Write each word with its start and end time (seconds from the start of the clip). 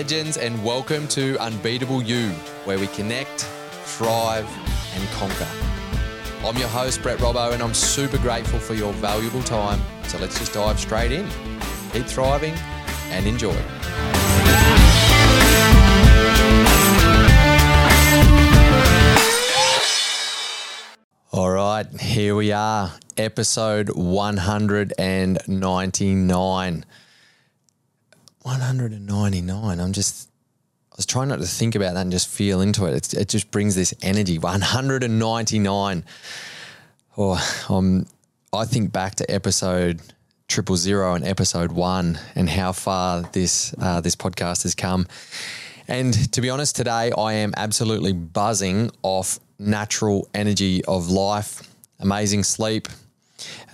legends, 0.00 0.38
and 0.38 0.64
welcome 0.64 1.06
to 1.06 1.36
Unbeatable 1.40 2.02
You, 2.02 2.30
where 2.64 2.78
we 2.78 2.86
connect, 2.86 3.42
thrive, 3.84 4.48
and 4.94 5.06
conquer. 5.10 5.46
I'm 6.42 6.56
your 6.56 6.68
host, 6.68 7.02
Brett 7.02 7.18
Robbo, 7.18 7.52
and 7.52 7.62
I'm 7.62 7.74
super 7.74 8.16
grateful 8.16 8.58
for 8.58 8.72
your 8.72 8.94
valuable 8.94 9.42
time. 9.42 9.78
So 10.04 10.16
let's 10.16 10.38
just 10.38 10.54
dive 10.54 10.80
straight 10.80 11.12
in. 11.12 11.28
Keep 11.92 12.06
thriving 12.06 12.54
and 13.10 13.26
enjoy. 13.26 13.54
All 21.30 21.50
right, 21.50 21.86
here 22.00 22.34
we 22.34 22.52
are, 22.52 22.92
episode 23.18 23.90
199. 23.90 26.86
199. 28.50 29.80
I'm 29.80 29.92
just, 29.92 30.28
I 30.92 30.96
was 30.96 31.06
trying 31.06 31.28
not 31.28 31.38
to 31.38 31.46
think 31.46 31.74
about 31.74 31.94
that 31.94 32.02
and 32.02 32.10
just 32.10 32.28
feel 32.28 32.60
into 32.60 32.86
it. 32.86 32.94
It's, 32.94 33.14
it 33.14 33.28
just 33.28 33.50
brings 33.50 33.74
this 33.74 33.94
energy. 34.02 34.38
199. 34.38 36.04
Oh, 37.16 37.66
um, 37.68 38.06
I 38.52 38.64
think 38.64 38.92
back 38.92 39.14
to 39.16 39.30
episode 39.30 40.00
triple 40.48 40.76
zero 40.76 41.14
and 41.14 41.24
episode 41.24 41.70
one 41.70 42.18
and 42.34 42.50
how 42.50 42.72
far 42.72 43.22
this 43.22 43.72
uh, 43.78 44.00
this 44.00 44.16
podcast 44.16 44.64
has 44.64 44.74
come. 44.74 45.06
And 45.86 46.32
to 46.32 46.40
be 46.40 46.50
honest, 46.50 46.74
today 46.74 47.12
I 47.16 47.34
am 47.34 47.54
absolutely 47.56 48.12
buzzing 48.12 48.90
off 49.02 49.38
natural 49.58 50.28
energy 50.34 50.84
of 50.86 51.08
life, 51.08 51.62
amazing 52.00 52.42
sleep, 52.42 52.88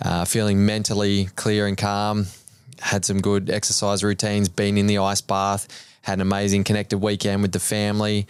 uh, 0.01 0.25
feeling 0.25 0.65
mentally 0.65 1.29
clear 1.35 1.65
and 1.65 1.77
calm, 1.77 2.27
had 2.79 3.05
some 3.05 3.19
good 3.19 3.49
exercise 3.49 4.03
routines, 4.03 4.49
been 4.49 4.77
in 4.77 4.87
the 4.87 4.99
ice 4.99 5.21
bath, 5.21 5.67
had 6.01 6.15
an 6.15 6.21
amazing 6.21 6.63
connected 6.63 6.99
weekend 6.99 7.41
with 7.41 7.51
the 7.51 7.59
family. 7.59 8.27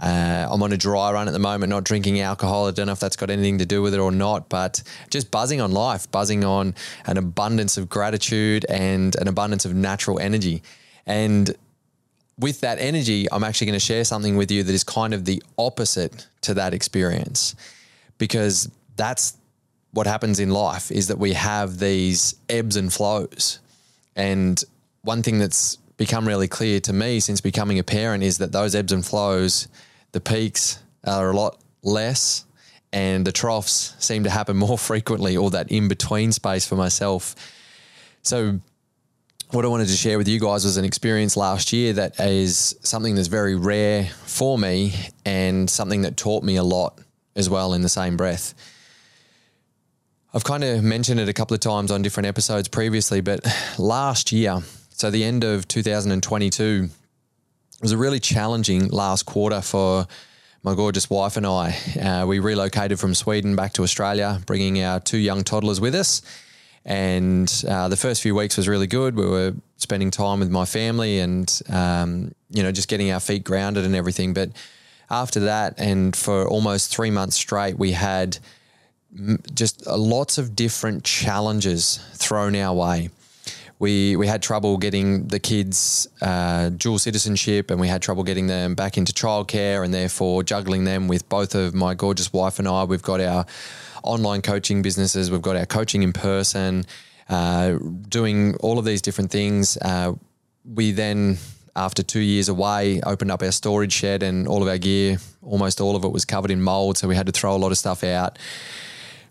Uh, 0.00 0.48
I'm 0.50 0.62
on 0.62 0.72
a 0.72 0.78
dry 0.78 1.12
run 1.12 1.28
at 1.28 1.32
the 1.32 1.38
moment, 1.38 1.70
not 1.70 1.84
drinking 1.84 2.20
alcohol. 2.20 2.66
I 2.66 2.70
don't 2.70 2.86
know 2.86 2.92
if 2.92 3.00
that's 3.00 3.16
got 3.16 3.28
anything 3.28 3.58
to 3.58 3.66
do 3.66 3.82
with 3.82 3.92
it 3.92 4.00
or 4.00 4.10
not, 4.10 4.48
but 4.48 4.82
just 5.10 5.30
buzzing 5.30 5.60
on 5.60 5.72
life, 5.72 6.10
buzzing 6.10 6.42
on 6.42 6.74
an 7.04 7.18
abundance 7.18 7.76
of 7.76 7.88
gratitude 7.88 8.64
and 8.68 9.14
an 9.16 9.28
abundance 9.28 9.66
of 9.66 9.74
natural 9.74 10.18
energy. 10.18 10.62
And 11.06 11.54
with 12.38 12.60
that 12.60 12.78
energy, 12.78 13.26
I'm 13.30 13.44
actually 13.44 13.66
going 13.66 13.78
to 13.78 13.84
share 13.84 14.04
something 14.04 14.36
with 14.36 14.50
you 14.50 14.62
that 14.62 14.72
is 14.72 14.84
kind 14.84 15.12
of 15.12 15.26
the 15.26 15.42
opposite 15.58 16.26
to 16.42 16.54
that 16.54 16.72
experience 16.72 17.54
because 18.16 18.70
that's 18.96 19.36
what 19.92 20.06
happens 20.06 20.40
in 20.40 20.50
life 20.50 20.90
is 20.90 21.08
that 21.08 21.18
we 21.18 21.34
have 21.34 21.78
these 21.78 22.34
ebbs 22.48 22.76
and 22.76 22.92
flows. 22.92 23.60
And 24.20 24.62
one 25.00 25.22
thing 25.22 25.38
that's 25.38 25.76
become 25.96 26.28
really 26.28 26.46
clear 26.46 26.78
to 26.80 26.92
me 26.92 27.20
since 27.20 27.40
becoming 27.40 27.78
a 27.78 27.82
parent 27.82 28.22
is 28.22 28.36
that 28.36 28.52
those 28.52 28.74
ebbs 28.74 28.92
and 28.92 29.04
flows, 29.04 29.66
the 30.12 30.20
peaks 30.20 30.78
are 31.06 31.30
a 31.30 31.34
lot 31.34 31.58
less 31.82 32.44
and 32.92 33.26
the 33.26 33.32
troughs 33.32 33.94
seem 33.98 34.24
to 34.24 34.30
happen 34.30 34.58
more 34.58 34.76
frequently 34.90 35.38
or 35.38 35.50
that 35.52 35.72
in 35.72 35.88
between 35.88 36.32
space 36.32 36.66
for 36.66 36.76
myself. 36.76 37.34
So 38.20 38.60
what 39.52 39.64
I 39.64 39.68
wanted 39.68 39.88
to 39.88 39.96
share 39.96 40.18
with 40.18 40.28
you 40.28 40.38
guys 40.38 40.66
was 40.66 40.76
an 40.76 40.84
experience 40.84 41.34
last 41.34 41.72
year 41.72 41.94
that 41.94 42.20
is 42.20 42.76
something 42.82 43.14
that's 43.14 43.28
very 43.28 43.56
rare 43.56 44.04
for 44.04 44.58
me 44.58 44.92
and 45.24 45.70
something 45.70 46.02
that 46.02 46.18
taught 46.18 46.44
me 46.44 46.56
a 46.56 46.62
lot 46.62 47.00
as 47.34 47.48
well 47.48 47.72
in 47.72 47.80
the 47.80 47.88
same 47.88 48.18
breath. 48.18 48.52
I've 50.32 50.44
kind 50.44 50.62
of 50.62 50.84
mentioned 50.84 51.18
it 51.18 51.28
a 51.28 51.32
couple 51.32 51.54
of 51.54 51.60
times 51.60 51.90
on 51.90 52.02
different 52.02 52.28
episodes 52.28 52.68
previously, 52.68 53.20
but 53.20 53.44
last 53.78 54.30
year, 54.30 54.60
so 54.90 55.10
the 55.10 55.24
end 55.24 55.42
of 55.42 55.66
2022, 55.66 56.88
was 57.82 57.90
a 57.90 57.96
really 57.96 58.20
challenging 58.20 58.88
last 58.90 59.24
quarter 59.24 59.60
for 59.60 60.06
my 60.62 60.76
gorgeous 60.76 61.10
wife 61.10 61.36
and 61.36 61.46
I. 61.46 61.76
Uh, 62.00 62.26
we 62.26 62.38
relocated 62.38 63.00
from 63.00 63.12
Sweden 63.12 63.56
back 63.56 63.72
to 63.72 63.82
Australia, 63.82 64.40
bringing 64.46 64.80
our 64.84 65.00
two 65.00 65.18
young 65.18 65.42
toddlers 65.42 65.80
with 65.80 65.96
us. 65.96 66.22
And 66.84 67.52
uh, 67.66 67.88
the 67.88 67.96
first 67.96 68.22
few 68.22 68.36
weeks 68.36 68.56
was 68.56 68.68
really 68.68 68.86
good. 68.86 69.16
We 69.16 69.26
were 69.26 69.54
spending 69.78 70.12
time 70.12 70.38
with 70.38 70.50
my 70.50 70.64
family 70.64 71.18
and, 71.18 71.60
um, 71.68 72.32
you 72.50 72.62
know, 72.62 72.70
just 72.70 72.86
getting 72.86 73.10
our 73.10 73.20
feet 73.20 73.42
grounded 73.42 73.84
and 73.84 73.96
everything. 73.96 74.32
But 74.32 74.50
after 75.10 75.40
that, 75.40 75.74
and 75.78 76.14
for 76.14 76.46
almost 76.46 76.94
three 76.94 77.10
months 77.10 77.34
straight, 77.34 77.78
we 77.78 77.92
had 77.92 78.38
just 79.54 79.86
lots 79.86 80.38
of 80.38 80.54
different 80.54 81.04
challenges 81.04 82.00
thrown 82.14 82.54
our 82.56 82.74
way. 82.74 83.10
We, 83.78 84.14
we 84.14 84.26
had 84.26 84.42
trouble 84.42 84.76
getting 84.76 85.28
the 85.28 85.38
kids 85.38 86.06
uh, 86.20 86.68
dual 86.68 86.98
citizenship 86.98 87.70
and 87.70 87.80
we 87.80 87.88
had 87.88 88.02
trouble 88.02 88.24
getting 88.24 88.46
them 88.46 88.74
back 88.74 88.98
into 88.98 89.12
childcare 89.12 89.82
and 89.82 89.92
therefore 89.92 90.42
juggling 90.42 90.84
them 90.84 91.08
with 91.08 91.26
both 91.30 91.54
of 91.54 91.74
my 91.74 91.94
gorgeous 91.94 92.30
wife 92.30 92.58
and 92.58 92.68
I. 92.68 92.84
We've 92.84 93.02
got 93.02 93.22
our 93.22 93.46
online 94.02 94.42
coaching 94.42 94.82
businesses, 94.82 95.30
we've 95.30 95.42
got 95.42 95.56
our 95.56 95.66
coaching 95.66 96.02
in 96.02 96.12
person, 96.12 96.84
uh, 97.30 97.78
doing 98.08 98.54
all 98.56 98.78
of 98.78 98.84
these 98.84 99.00
different 99.00 99.30
things. 99.30 99.78
Uh, 99.78 100.12
we 100.64 100.92
then, 100.92 101.38
after 101.74 102.02
two 102.02 102.20
years 102.20 102.50
away, 102.50 103.00
opened 103.02 103.30
up 103.30 103.42
our 103.42 103.52
storage 103.52 103.92
shed 103.92 104.22
and 104.22 104.46
all 104.46 104.60
of 104.60 104.68
our 104.68 104.78
gear, 104.78 105.16
almost 105.42 105.80
all 105.80 105.96
of 105.96 106.04
it 106.04 106.12
was 106.12 106.26
covered 106.26 106.50
in 106.50 106.60
mold. 106.60 106.98
So 106.98 107.08
we 107.08 107.16
had 107.16 107.26
to 107.26 107.32
throw 107.32 107.56
a 107.56 107.58
lot 107.58 107.72
of 107.72 107.78
stuff 107.78 108.04
out. 108.04 108.38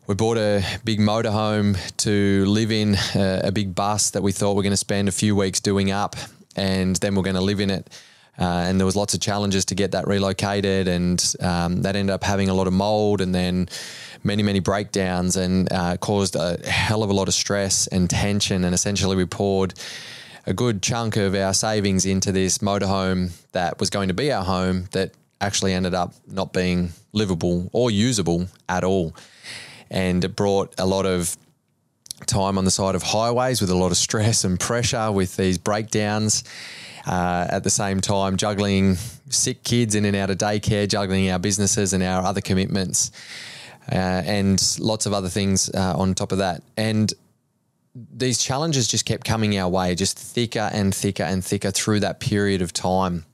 We 0.09 0.15
bought 0.15 0.39
a 0.39 0.63
big 0.83 0.99
motorhome 0.99 1.77
to 1.97 2.45
live 2.45 2.71
in, 2.71 2.95
uh, 2.95 3.41
a 3.43 3.51
big 3.51 3.75
bus 3.75 4.09
that 4.09 4.23
we 4.23 4.31
thought 4.31 4.55
we 4.55 4.61
are 4.61 4.63
going 4.63 4.71
to 4.71 4.77
spend 4.77 5.07
a 5.07 5.11
few 5.11 5.35
weeks 5.35 5.59
doing 5.59 5.91
up, 5.91 6.15
and 6.55 6.95
then 6.95 7.13
we're 7.13 7.21
going 7.21 7.35
to 7.35 7.43
live 7.43 7.59
in 7.59 7.69
it. 7.69 7.87
Uh, 8.35 8.43
and 8.43 8.79
there 8.79 8.87
was 8.87 8.95
lots 8.95 9.13
of 9.13 9.21
challenges 9.21 9.65
to 9.65 9.75
get 9.75 9.91
that 9.91 10.07
relocated, 10.07 10.87
and 10.87 11.35
um, 11.41 11.83
that 11.83 11.95
ended 11.95 12.11
up 12.11 12.23
having 12.23 12.49
a 12.49 12.55
lot 12.55 12.65
of 12.65 12.73
mold, 12.73 13.21
and 13.21 13.35
then 13.35 13.69
many 14.23 14.41
many 14.41 14.59
breakdowns, 14.59 15.37
and 15.37 15.71
uh, 15.71 15.95
caused 15.97 16.35
a 16.35 16.57
hell 16.67 17.03
of 17.03 17.11
a 17.11 17.13
lot 17.13 17.27
of 17.27 17.35
stress 17.35 17.85
and 17.85 18.09
tension. 18.09 18.63
And 18.63 18.73
essentially, 18.73 19.15
we 19.15 19.27
poured 19.27 19.75
a 20.47 20.53
good 20.53 20.81
chunk 20.81 21.17
of 21.17 21.35
our 21.35 21.53
savings 21.53 22.07
into 22.07 22.31
this 22.31 22.57
motorhome 22.57 23.29
that 23.51 23.79
was 23.79 23.91
going 23.91 24.07
to 24.07 24.15
be 24.15 24.31
our 24.31 24.43
home 24.43 24.85
that 24.91 25.11
actually 25.39 25.71
ended 25.71 25.93
up 25.93 26.15
not 26.25 26.51
being 26.51 26.93
livable 27.13 27.69
or 27.73 27.91
usable 27.91 28.47
at 28.67 28.83
all 28.83 29.13
and 29.89 30.35
brought 30.35 30.73
a 30.77 30.85
lot 30.85 31.05
of 31.05 31.35
time 32.25 32.57
on 32.57 32.65
the 32.65 32.71
side 32.71 32.95
of 32.95 33.03
highways 33.03 33.61
with 33.61 33.69
a 33.69 33.75
lot 33.75 33.91
of 33.91 33.97
stress 33.97 34.43
and 34.43 34.59
pressure 34.59 35.11
with 35.11 35.35
these 35.37 35.57
breakdowns. 35.57 36.43
Uh, 37.07 37.47
at 37.49 37.63
the 37.63 37.69
same 37.69 38.01
time, 38.01 38.37
juggling 38.37 38.95
sick 39.29 39.63
kids 39.63 39.95
in 39.95 40.05
and 40.05 40.15
out 40.15 40.29
of 40.29 40.37
daycare, 40.37 40.87
juggling 40.87 41.31
our 41.31 41.39
businesses 41.39 41.93
and 41.93 42.03
our 42.03 42.23
other 42.23 42.41
commitments, 42.41 43.11
uh, 43.91 43.95
and 43.95 44.77
lots 44.79 45.05
of 45.05 45.13
other 45.13 45.29
things 45.29 45.71
uh, 45.73 45.97
on 45.97 46.13
top 46.13 46.31
of 46.31 46.39
that. 46.39 46.61
And 46.77 47.11
these 47.95 48.37
challenges 48.37 48.87
just 48.87 49.05
kept 49.05 49.23
coming 49.23 49.57
our 49.57 49.69
way, 49.69 49.95
just 49.95 50.19
thicker 50.19 50.69
and 50.71 50.93
thicker 50.93 51.23
and 51.23 51.43
thicker 51.43 51.71
through 51.71 52.01
that 52.01 52.19
period 52.19 52.61
of 52.61 52.73
time. 52.73 53.25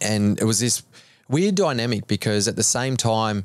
And 0.00 0.40
it 0.40 0.44
was 0.44 0.58
this 0.58 0.82
weird 1.28 1.54
dynamic 1.54 2.06
because 2.06 2.48
at 2.48 2.56
the 2.56 2.62
same 2.62 2.96
time, 2.96 3.44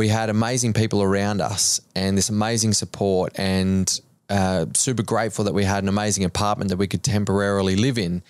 we 0.00 0.08
had 0.08 0.30
amazing 0.30 0.72
people 0.72 1.02
around 1.02 1.40
us 1.40 1.80
and 1.94 2.16
this 2.18 2.28
amazing 2.28 2.72
support 2.72 3.32
and 3.36 4.00
uh, 4.28 4.66
super 4.74 5.02
grateful 5.02 5.44
that 5.44 5.54
we 5.54 5.64
had 5.64 5.82
an 5.82 5.88
amazing 5.88 6.24
apartment 6.24 6.70
that 6.70 6.76
we 6.76 6.86
could 6.86 7.02
temporarily 7.02 7.76
live 7.76 7.98
in 7.98 8.22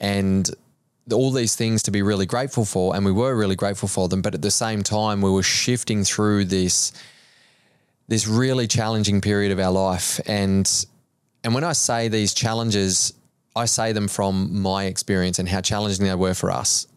and 0.00 0.50
all 1.12 1.30
these 1.30 1.54
things 1.56 1.82
to 1.82 1.90
be 1.90 2.02
really 2.02 2.26
grateful 2.26 2.64
for 2.64 2.94
and 2.94 3.04
we 3.04 3.12
were 3.12 3.34
really 3.34 3.56
grateful 3.56 3.88
for 3.88 4.08
them 4.08 4.22
but 4.22 4.34
at 4.34 4.42
the 4.42 4.50
same 4.50 4.82
time 4.82 5.20
we 5.20 5.30
were 5.30 5.42
shifting 5.42 6.04
through 6.04 6.44
this 6.44 6.92
this 8.08 8.26
really 8.26 8.66
challenging 8.66 9.20
period 9.20 9.52
of 9.52 9.58
our 9.58 9.72
life. 9.72 10.20
And 10.26 10.70
and 11.42 11.54
when 11.54 11.64
I 11.64 11.72
say 11.72 12.08
these 12.08 12.34
challenges 12.34 13.14
I 13.56 13.66
say 13.66 13.92
them 13.92 14.08
from 14.08 14.62
my 14.62 14.84
experience 14.84 15.38
and 15.38 15.48
how 15.48 15.60
challenging 15.60 16.04
they 16.04 16.14
were 16.14 16.34
for 16.34 16.50
us. 16.50 16.88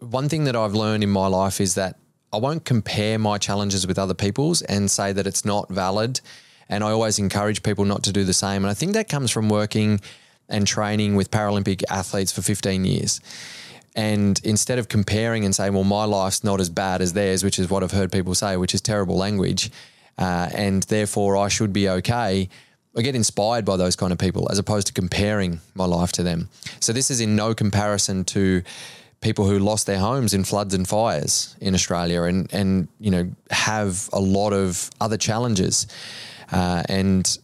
One 0.00 0.30
thing 0.30 0.44
that 0.44 0.56
I've 0.56 0.72
learned 0.74 1.04
in 1.04 1.10
my 1.10 1.26
life 1.26 1.60
is 1.60 1.74
that 1.74 1.98
I 2.36 2.38
won't 2.38 2.66
compare 2.66 3.18
my 3.18 3.38
challenges 3.38 3.86
with 3.86 3.98
other 3.98 4.12
people's 4.12 4.60
and 4.60 4.90
say 4.90 5.10
that 5.10 5.26
it's 5.26 5.46
not 5.46 5.70
valid. 5.70 6.20
And 6.68 6.84
I 6.84 6.90
always 6.90 7.18
encourage 7.18 7.62
people 7.62 7.86
not 7.86 8.02
to 8.02 8.12
do 8.12 8.24
the 8.24 8.34
same. 8.34 8.62
And 8.62 8.70
I 8.70 8.74
think 8.74 8.92
that 8.92 9.08
comes 9.08 9.30
from 9.30 9.48
working 9.48 10.02
and 10.46 10.66
training 10.66 11.16
with 11.16 11.30
Paralympic 11.30 11.82
athletes 11.88 12.30
for 12.30 12.42
15 12.42 12.84
years. 12.84 13.22
And 13.94 14.38
instead 14.44 14.78
of 14.78 14.90
comparing 14.90 15.46
and 15.46 15.54
saying, 15.54 15.72
well, 15.72 15.82
my 15.82 16.04
life's 16.04 16.44
not 16.44 16.60
as 16.60 16.68
bad 16.68 17.00
as 17.00 17.14
theirs, 17.14 17.42
which 17.42 17.58
is 17.58 17.70
what 17.70 17.82
I've 17.82 17.92
heard 17.92 18.12
people 18.12 18.34
say, 18.34 18.58
which 18.58 18.74
is 18.74 18.82
terrible 18.82 19.16
language, 19.16 19.70
uh, 20.18 20.50
and 20.52 20.82
therefore 20.82 21.38
I 21.38 21.48
should 21.48 21.72
be 21.72 21.88
okay, 21.88 22.50
I 22.94 23.00
get 23.00 23.14
inspired 23.14 23.64
by 23.64 23.78
those 23.78 23.96
kind 23.96 24.12
of 24.12 24.18
people 24.18 24.46
as 24.50 24.58
opposed 24.58 24.88
to 24.88 24.92
comparing 24.92 25.60
my 25.74 25.86
life 25.86 26.12
to 26.12 26.22
them. 26.22 26.50
So 26.80 26.92
this 26.92 27.10
is 27.10 27.22
in 27.22 27.34
no 27.34 27.54
comparison 27.54 28.24
to 28.26 28.62
people 29.20 29.46
who 29.46 29.58
lost 29.58 29.86
their 29.86 29.98
homes 29.98 30.34
in 30.34 30.44
floods 30.44 30.74
and 30.74 30.86
fires 30.86 31.56
in 31.60 31.74
Australia 31.74 32.22
and, 32.22 32.52
and 32.52 32.88
you 33.00 33.10
know, 33.10 33.30
have 33.50 34.08
a 34.12 34.20
lot 34.20 34.52
of 34.52 34.90
other 35.00 35.16
challenges 35.16 35.86
uh, 36.52 36.82
and, 36.88 37.38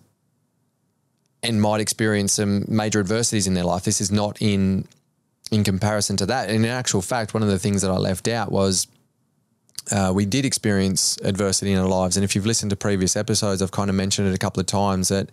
and 1.42 1.60
might 1.60 1.80
experience 1.80 2.34
some 2.34 2.64
major 2.68 3.00
adversities 3.00 3.46
in 3.46 3.54
their 3.54 3.64
life. 3.64 3.84
This 3.84 4.00
is 4.00 4.10
not 4.10 4.40
in 4.40 4.86
in 5.52 5.64
comparison 5.64 6.16
to 6.16 6.26
that. 6.26 6.48
And 6.48 6.64
in 6.64 6.70
actual 6.70 7.02
fact, 7.02 7.34
one 7.34 7.42
of 7.42 7.48
the 7.50 7.58
things 7.58 7.82
that 7.82 7.90
I 7.90 7.98
left 7.98 8.26
out 8.26 8.50
was 8.50 8.86
uh, 9.90 10.10
we 10.14 10.24
did 10.24 10.46
experience 10.46 11.18
adversity 11.22 11.72
in 11.72 11.78
our 11.78 11.86
lives. 11.86 12.16
And 12.16 12.24
if 12.24 12.34
you've 12.34 12.46
listened 12.46 12.70
to 12.70 12.76
previous 12.76 13.16
episodes, 13.16 13.60
I've 13.60 13.70
kind 13.70 13.90
of 13.90 13.96
mentioned 13.96 14.28
it 14.28 14.34
a 14.34 14.38
couple 14.38 14.60
of 14.60 14.66
times 14.66 15.08
that 15.08 15.28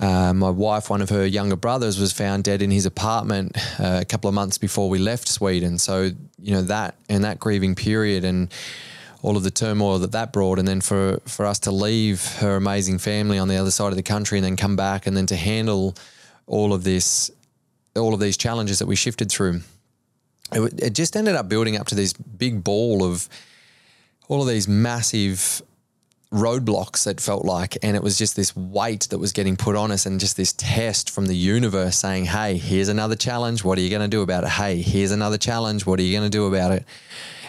uh, 0.00 0.32
my 0.32 0.50
wife, 0.50 0.90
one 0.90 1.02
of 1.02 1.10
her 1.10 1.24
younger 1.24 1.56
brothers, 1.56 1.98
was 1.98 2.12
found 2.12 2.44
dead 2.44 2.62
in 2.62 2.70
his 2.70 2.86
apartment 2.86 3.56
uh, 3.78 4.00
a 4.02 4.04
couple 4.04 4.28
of 4.28 4.34
months 4.34 4.58
before 4.58 4.88
we 4.88 4.98
left 4.98 5.28
Sweden. 5.28 5.78
So, 5.78 6.10
you 6.40 6.52
know, 6.52 6.62
that 6.62 6.96
and 7.08 7.24
that 7.24 7.38
grieving 7.38 7.74
period 7.74 8.24
and 8.24 8.52
all 9.22 9.36
of 9.36 9.42
the 9.42 9.50
turmoil 9.50 9.98
that 10.00 10.12
that 10.12 10.32
brought. 10.32 10.58
And 10.58 10.66
then 10.66 10.80
for, 10.80 11.20
for 11.26 11.46
us 11.46 11.58
to 11.60 11.70
leave 11.70 12.24
her 12.36 12.56
amazing 12.56 12.98
family 12.98 13.38
on 13.38 13.48
the 13.48 13.56
other 13.56 13.70
side 13.70 13.88
of 13.88 13.96
the 13.96 14.02
country 14.02 14.38
and 14.38 14.44
then 14.44 14.56
come 14.56 14.76
back 14.76 15.06
and 15.06 15.16
then 15.16 15.26
to 15.26 15.36
handle 15.36 15.94
all 16.46 16.72
of 16.74 16.84
this, 16.84 17.30
all 17.96 18.12
of 18.12 18.20
these 18.20 18.36
challenges 18.36 18.80
that 18.80 18.86
we 18.86 18.96
shifted 18.96 19.30
through 19.30 19.60
it, 20.52 20.80
it 20.80 20.90
just 20.94 21.16
ended 21.16 21.34
up 21.34 21.48
building 21.48 21.76
up 21.76 21.86
to 21.88 21.94
this 21.94 22.12
big 22.12 22.62
ball 22.62 23.04
of 23.04 23.28
all 24.28 24.40
of 24.40 24.48
these 24.48 24.68
massive 24.68 25.62
roadblocks 26.34 27.06
it 27.06 27.20
felt 27.20 27.44
like 27.44 27.78
and 27.80 27.96
it 27.96 28.02
was 28.02 28.18
just 28.18 28.34
this 28.34 28.56
weight 28.56 29.02
that 29.10 29.18
was 29.18 29.30
getting 29.30 29.56
put 29.56 29.76
on 29.76 29.92
us 29.92 30.04
and 30.04 30.18
just 30.18 30.36
this 30.36 30.52
test 30.52 31.08
from 31.08 31.26
the 31.26 31.36
universe 31.36 31.96
saying 31.96 32.24
hey 32.24 32.56
here's 32.56 32.88
another 32.88 33.14
challenge. 33.14 33.62
What 33.62 33.78
are 33.78 33.80
you 33.80 33.88
going 33.88 34.02
to 34.02 34.08
do 34.08 34.20
about 34.20 34.42
it? 34.42 34.50
Hey 34.50 34.82
here's 34.82 35.12
another 35.12 35.38
challenge. 35.38 35.86
What 35.86 36.00
are 36.00 36.02
you 36.02 36.12
going 36.12 36.28
to 36.28 36.36
do 36.36 36.46
about 36.46 36.72
it? 36.72 36.84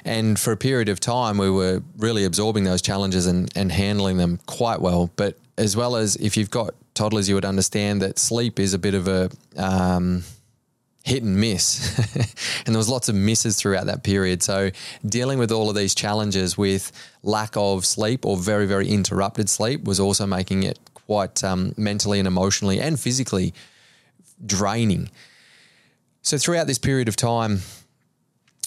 And 0.03 0.39
for 0.39 0.51
a 0.51 0.57
period 0.57 0.87
of 0.87 0.99
time 0.99 1.39
we 1.39 1.49
were 1.49 1.81
really 1.97 2.25
absorbing 2.25 2.63
those 2.63 2.83
challenges 2.83 3.25
and, 3.25 3.51
and 3.57 3.71
handling 3.71 4.17
them 4.17 4.39
quite 4.45 4.79
well. 4.81 5.09
But 5.15 5.39
as 5.57 5.75
well 5.75 5.95
as 5.95 6.15
if 6.17 6.37
you've 6.37 6.51
got 6.51 6.75
toddlers 6.93 7.27
you 7.27 7.33
would 7.33 7.45
understand 7.45 8.03
that 8.03 8.19
sleep 8.19 8.59
is 8.59 8.75
a 8.75 8.79
bit 8.79 8.93
of 8.93 9.07
a 9.07 9.31
um, 9.57 10.23
hit 11.05 11.21
and 11.21 11.39
miss. 11.39 11.97
and 12.65 12.73
there 12.73 12.77
was 12.77 12.89
lots 12.89 13.07
of 13.09 13.15
misses 13.15 13.55
throughout 13.55 13.85
that 13.85 14.03
period. 14.03 14.41
So 14.41 14.71
dealing 15.05 15.37
with 15.37 15.51
all 15.51 15.69
of 15.69 15.75
these 15.75 15.93
challenges 15.93 16.57
with 16.57 16.91
lack 17.21 17.55
of 17.55 17.85
sleep 17.85 18.25
or 18.25 18.37
very, 18.37 18.65
very 18.65 18.89
interrupted 18.89 19.47
sleep 19.47 19.83
was 19.83 19.99
also 19.99 20.25
making 20.25 20.63
it 20.63 20.79
quite 20.93 21.43
um, 21.43 21.73
mentally 21.77 22.17
and 22.17 22.27
emotionally 22.27 22.81
and 22.81 22.99
physically 22.99 23.53
draining. 24.43 25.11
So 26.23 26.39
throughout 26.39 26.65
this 26.65 26.79
period 26.79 27.07
of 27.07 27.15
time, 27.15 27.59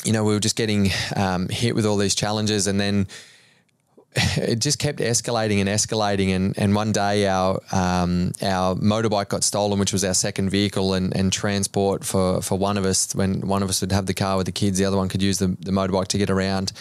you 0.05 0.13
know, 0.13 0.23
we 0.23 0.33
were 0.33 0.41
just 0.41 0.55
getting 0.55 0.91
um, 1.17 1.49
hit 1.49 1.75
with 1.75 1.85
all 1.85 1.97
these 1.97 2.15
challenges 2.15 2.69
and 2.69 2.79
then 2.79 3.09
it 4.37 4.59
just 4.61 4.79
kept 4.79 4.99
escalating 4.99 5.61
and 5.61 5.69
escalating. 5.69 6.35
And, 6.35 6.59
and 6.59 6.75
one 6.75 6.93
day 6.93 7.27
our 7.27 7.61
um, 7.73 8.33
our 8.43 8.75
motorbike 8.75 9.29
got 9.29 9.45
stolen, 9.45 9.79
which 9.79 9.93
was 9.93 10.05
our 10.05 10.15
second 10.15 10.51
vehicle 10.51 10.95
and, 10.95 11.15
and 11.17 11.33
transport 11.33 12.05
for, 12.05 12.43
for 12.43 12.59
one 12.59 12.77
of 12.77 12.85
us. 12.85 13.15
When 13.15 13.47
one 13.47 13.63
of 13.63 13.69
us 13.69 13.81
would 13.81 13.93
have 13.93 14.07
the 14.07 14.15
car 14.15 14.37
with 14.37 14.47
the 14.47 14.53
kids, 14.53 14.79
the 14.79 14.85
other 14.85 14.97
one 14.97 15.09
could 15.09 15.23
use 15.23 15.39
the, 15.39 15.49
the 15.61 15.71
motorbike 15.71 16.09
to 16.09 16.19
get 16.19 16.31
around. 16.31 16.73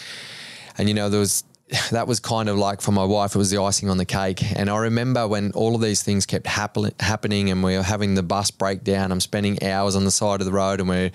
And 0.76 0.88
you 0.88 0.94
know 0.94 1.08
there 1.08 1.20
was 1.20 1.44
that 1.90 2.06
was 2.06 2.20
kind 2.20 2.48
of 2.48 2.56
like 2.56 2.80
for 2.80 2.92
my 2.92 3.04
wife, 3.04 3.34
it 3.34 3.38
was 3.38 3.50
the 3.50 3.60
icing 3.60 3.90
on 3.90 3.98
the 3.98 4.04
cake. 4.04 4.42
And 4.56 4.70
I 4.70 4.78
remember 4.78 5.26
when 5.28 5.52
all 5.52 5.74
of 5.74 5.80
these 5.80 6.02
things 6.02 6.26
kept 6.26 6.46
happen- 6.46 6.92
happening 7.00 7.50
and 7.50 7.62
we 7.62 7.76
were 7.76 7.82
having 7.82 8.14
the 8.14 8.22
bus 8.22 8.50
break 8.50 8.84
down, 8.84 9.12
I'm 9.12 9.20
spending 9.20 9.62
hours 9.62 9.94
on 9.96 10.04
the 10.04 10.10
side 10.10 10.40
of 10.40 10.46
the 10.46 10.52
road 10.52 10.80
and 10.80 10.88
we're 10.88 11.10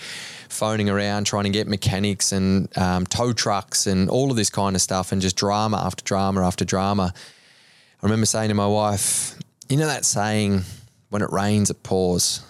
phoning 0.50 0.90
around 0.90 1.26
trying 1.26 1.46
to 1.46 1.50
get 1.50 1.68
mechanics 1.68 2.32
and 2.32 2.76
um, 2.78 3.06
tow 3.06 3.34
trucks 3.34 3.88
and 3.88 4.10
all 4.10 4.30
of 4.30 4.38
this 4.38 4.50
kind 4.50 4.76
of 4.76 4.82
stuff 4.82 5.12
and 5.12 5.22
just 5.22 5.36
drama 5.36 5.78
after 5.78 6.04
drama 6.04 6.46
after 6.46 6.66
drama. 6.66 7.14
I 7.16 8.06
remember 8.06 8.26
saying 8.26 8.50
to 8.50 8.56
my 8.56 8.68
wife, 8.68 9.38
you 9.70 9.78
know 9.78 9.88
that 9.88 10.06
saying, 10.06 10.62
when 11.10 11.22
it 11.22 11.32
rains, 11.32 11.70
it 11.70 11.84
pours. 11.84 12.42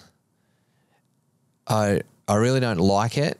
I, 1.66 2.00
I 2.26 2.34
really 2.36 2.60
don't 2.60 2.78
like 2.78 3.16
it. 3.16 3.38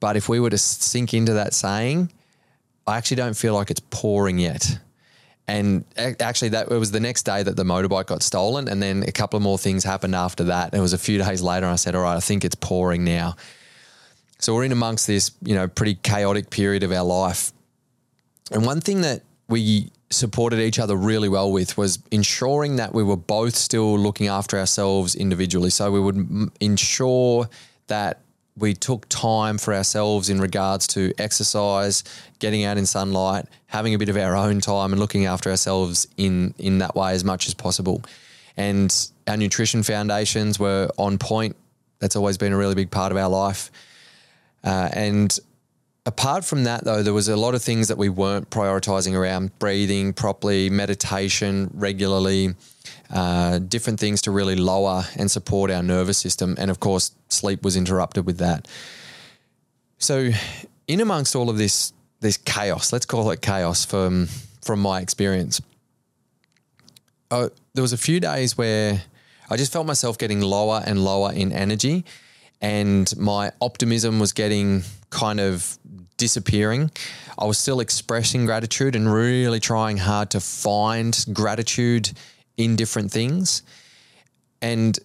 But 0.00 0.16
if 0.16 0.28
we 0.28 0.40
were 0.40 0.50
to 0.50 0.58
sink 0.58 1.12
into 1.12 1.34
that 1.34 1.52
saying, 1.52 2.10
I 2.86 2.96
actually 2.96 3.16
don't 3.16 3.36
feel 3.36 3.54
like 3.54 3.70
it's 3.70 3.82
pouring 3.90 4.38
yet. 4.38 4.78
And 5.46 5.84
actually, 5.98 6.50
that 6.50 6.70
it 6.70 6.78
was 6.78 6.92
the 6.92 7.00
next 7.00 7.24
day 7.24 7.42
that 7.42 7.56
the 7.56 7.64
motorbike 7.64 8.06
got 8.06 8.22
stolen, 8.22 8.68
and 8.68 8.80
then 8.80 9.02
a 9.02 9.10
couple 9.10 9.36
of 9.36 9.42
more 9.42 9.58
things 9.58 9.82
happened 9.82 10.14
after 10.14 10.44
that. 10.44 10.74
It 10.74 10.80
was 10.80 10.92
a 10.92 10.98
few 10.98 11.18
days 11.18 11.42
later, 11.42 11.66
and 11.66 11.72
I 11.72 11.76
said, 11.76 11.96
"All 11.96 12.02
right, 12.02 12.16
I 12.16 12.20
think 12.20 12.44
it's 12.44 12.54
pouring 12.54 13.02
now." 13.02 13.34
So 14.38 14.54
we're 14.54 14.64
in 14.64 14.72
amongst 14.72 15.08
this, 15.08 15.32
you 15.42 15.56
know, 15.56 15.66
pretty 15.66 15.96
chaotic 15.96 16.50
period 16.50 16.84
of 16.84 16.92
our 16.92 17.04
life. 17.04 17.52
And 18.52 18.64
one 18.64 18.80
thing 18.80 19.00
that 19.00 19.22
we 19.48 19.90
supported 20.10 20.60
each 20.60 20.78
other 20.78 20.96
really 20.96 21.28
well 21.28 21.50
with 21.50 21.76
was 21.76 21.98
ensuring 22.10 22.76
that 22.76 22.94
we 22.94 23.02
were 23.02 23.16
both 23.16 23.54
still 23.54 23.98
looking 23.98 24.28
after 24.28 24.58
ourselves 24.58 25.14
individually. 25.14 25.70
So 25.70 25.90
we 25.90 26.00
would 26.00 26.50
ensure 26.60 27.48
that 27.88 28.20
we 28.56 28.74
took 28.74 29.08
time 29.08 29.58
for 29.58 29.74
ourselves 29.74 30.28
in 30.28 30.40
regards 30.40 30.86
to 30.88 31.12
exercise, 31.18 32.04
getting 32.38 32.64
out 32.64 32.76
in 32.76 32.86
sunlight, 32.86 33.46
having 33.66 33.94
a 33.94 33.98
bit 33.98 34.08
of 34.08 34.16
our 34.16 34.36
own 34.36 34.60
time, 34.60 34.92
and 34.92 35.00
looking 35.00 35.26
after 35.26 35.50
ourselves 35.50 36.06
in 36.16 36.54
in 36.58 36.78
that 36.78 36.94
way 36.94 37.12
as 37.12 37.24
much 37.24 37.46
as 37.46 37.54
possible. 37.54 38.02
And 38.56 38.94
our 39.26 39.36
nutrition 39.36 39.82
foundations 39.82 40.58
were 40.58 40.90
on 40.98 41.18
point. 41.18 41.56
That's 42.00 42.16
always 42.16 42.36
been 42.36 42.52
a 42.52 42.56
really 42.56 42.74
big 42.74 42.90
part 42.90 43.12
of 43.12 43.18
our 43.18 43.28
life. 43.28 43.70
Uh, 44.62 44.88
and 44.92 45.38
apart 46.04 46.44
from 46.44 46.64
that, 46.64 46.84
though, 46.84 47.02
there 47.02 47.14
was 47.14 47.28
a 47.28 47.36
lot 47.36 47.54
of 47.54 47.62
things 47.62 47.88
that 47.88 47.98
we 47.98 48.08
weren't 48.08 48.50
prioritizing 48.50 49.14
around 49.14 49.58
breathing 49.58 50.12
properly, 50.12 50.68
meditation 50.70 51.70
regularly, 51.74 52.54
uh, 53.12 53.58
different 53.58 53.98
things 53.98 54.22
to 54.22 54.30
really 54.30 54.56
lower 54.56 55.04
and 55.16 55.30
support 55.30 55.70
our 55.70 55.82
nervous 55.82 56.18
system. 56.18 56.54
And 56.58 56.70
of 56.70 56.80
course, 56.80 57.12
sleep 57.28 57.64
was 57.64 57.76
interrupted 57.76 58.26
with 58.26 58.38
that. 58.38 58.68
So, 59.98 60.30
in 60.86 61.00
amongst 61.00 61.36
all 61.36 61.50
of 61.50 61.58
this, 61.58 61.92
this 62.20 62.36
chaos, 62.36 62.92
let's 62.92 63.06
call 63.06 63.30
it 63.30 63.42
chaos 63.42 63.84
from 63.84 64.28
from 64.62 64.80
my 64.80 65.00
experience. 65.00 65.60
Uh, 67.30 67.48
there 67.74 67.82
was 67.82 67.92
a 67.92 67.98
few 67.98 68.20
days 68.20 68.58
where 68.58 69.02
I 69.48 69.56
just 69.56 69.72
felt 69.72 69.86
myself 69.86 70.18
getting 70.18 70.40
lower 70.40 70.82
and 70.84 71.04
lower 71.04 71.32
in 71.32 71.52
energy, 71.52 72.04
and 72.60 73.12
my 73.16 73.52
optimism 73.60 74.18
was 74.18 74.32
getting 74.32 74.82
kind 75.10 75.40
of 75.40 75.78
disappearing. 76.16 76.90
I 77.38 77.46
was 77.46 77.58
still 77.58 77.80
expressing 77.80 78.46
gratitude 78.46 78.94
and 78.94 79.12
really 79.12 79.58
trying 79.58 79.96
hard 79.96 80.30
to 80.30 80.40
find 80.40 81.24
gratitude 81.32 82.12
in 82.60 82.76
different 82.76 83.10
things. 83.10 83.62
And 84.60 84.98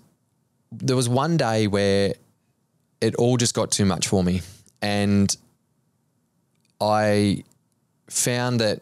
there 0.71 0.95
was 0.95 1.07
one 1.07 1.37
day 1.37 1.67
where 1.67 2.15
it 2.99 3.15
all 3.15 3.37
just 3.37 3.55
got 3.55 3.71
too 3.71 3.85
much 3.85 4.07
for 4.07 4.23
me. 4.23 4.41
And 4.81 5.35
I 6.81 7.43
found 8.09 8.59
that 8.59 8.81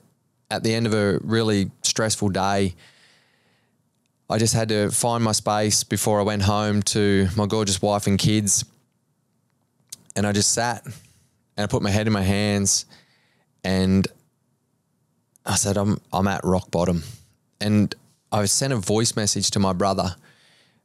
at 0.50 0.64
the 0.64 0.74
end 0.74 0.88
of 0.88 0.94
a 0.94 1.20
really 1.22 1.70
stressful 1.84 2.30
day, 2.30 2.74
I 4.30 4.38
just 4.40 4.56
had 4.56 4.70
to 4.70 4.90
find 4.90 5.24
my 5.24 5.34
space 5.34 5.84
before 5.84 6.20
I 6.20 6.24
went 6.24 6.42
home 6.42 6.82
to 6.84 7.28
my 7.36 7.46
gorgeous 7.46 7.82
wife 7.82 8.08
and 8.08 8.18
kids. 8.18 8.66
And 10.16 10.26
I 10.26 10.32
just 10.32 10.52
sat 10.52 10.84
and 10.86 10.94
I 11.58 11.68
put 11.68 11.84
my 11.84 11.92
head 11.92 12.08
in 12.08 12.14
my 12.14 12.22
hands 12.24 12.86
and 13.64 14.08
I 15.46 15.56
said, 15.56 15.78
I'm, 15.78 16.00
I'm 16.12 16.28
at 16.28 16.44
rock 16.44 16.72
bottom. 16.72 17.04
And 17.62 17.94
I 18.34 18.46
sent 18.46 18.74
a 18.74 18.78
voice 18.78 19.16
message 19.16 19.52
to 19.52 19.60
my 19.60 19.74
brother, 19.74 20.16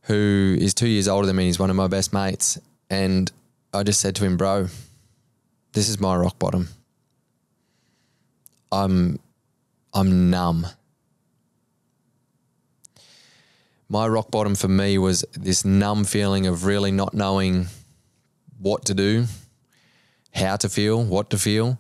who 0.03 0.55
is 0.61 0.75
two 0.75 0.87
years 0.87 1.09
older 1.09 1.27
than 1.27 1.37
me. 1.37 1.47
He's 1.47 1.59
one 1.59 1.71
of 1.71 1.77
my 1.77 1.87
best 1.87 2.13
mates. 2.13 2.59
And 2.91 3.33
I 3.73 3.83
just 3.83 4.01
said 4.01 4.15
to 4.17 4.25
him, 4.25 4.37
bro, 4.37 4.69
this 5.73 5.89
is 5.89 5.99
my 5.99 6.15
rock 6.15 6.39
bottom. 6.39 6.69
I'm 8.71 9.19
I'm 9.95 10.29
numb. 10.29 10.67
My 13.89 14.07
rock 14.07 14.31
bottom 14.31 14.55
for 14.55 14.69
me 14.69 14.99
was 14.99 15.25
this 15.33 15.65
numb 15.65 16.05
feeling 16.05 16.47
of 16.47 16.67
really 16.67 16.93
not 16.93 17.15
knowing 17.15 17.69
what 18.59 18.85
to 18.85 18.95
do, 18.95 19.25
how 20.35 20.57
to 20.57 20.69
feel, 20.69 21.03
what 21.03 21.31
to 21.31 21.39
feel. 21.39 21.79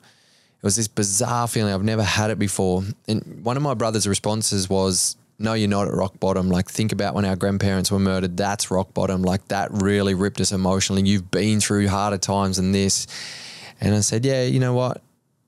It 0.57 0.63
was 0.63 0.77
this 0.77 0.89
bizarre 0.89 1.47
feeling. 1.47 1.75
I've 1.75 1.85
never 1.85 2.03
had 2.03 2.31
it 2.31 2.39
before. 2.39 2.85
And 3.07 3.45
one 3.45 3.59
of 3.59 3.63
my 3.63 3.75
brother's 3.75 4.09
responses 4.09 4.71
was, 4.71 5.17
no, 5.39 5.55
you're 5.55 5.69
not 5.69 5.87
at 5.87 5.95
rock 5.95 6.19
bottom. 6.19 6.51
Like, 6.51 6.69
think 6.69 6.91
about 6.91 7.15
when 7.15 7.25
our 7.25 7.37
grandparents 7.37 7.93
were 7.93 8.01
murdered. 8.01 8.37
That's 8.37 8.73
rock 8.73 8.93
bottom. 8.93 9.23
Like, 9.23 9.47
that 9.49 9.69
really 9.71 10.15
ripped 10.15 10.41
us 10.41 10.51
emotionally. 10.51 11.03
You've 11.03 11.31
been 11.31 11.61
through 11.61 11.87
harder 11.89 12.19
times 12.19 12.57
than 12.57 12.73
this. 12.73 13.07
And 13.81 13.95
I 13.95 14.01
said, 14.01 14.25
yeah, 14.25 14.43
you 14.43 14.59
know 14.59 14.75
what? 14.75 15.01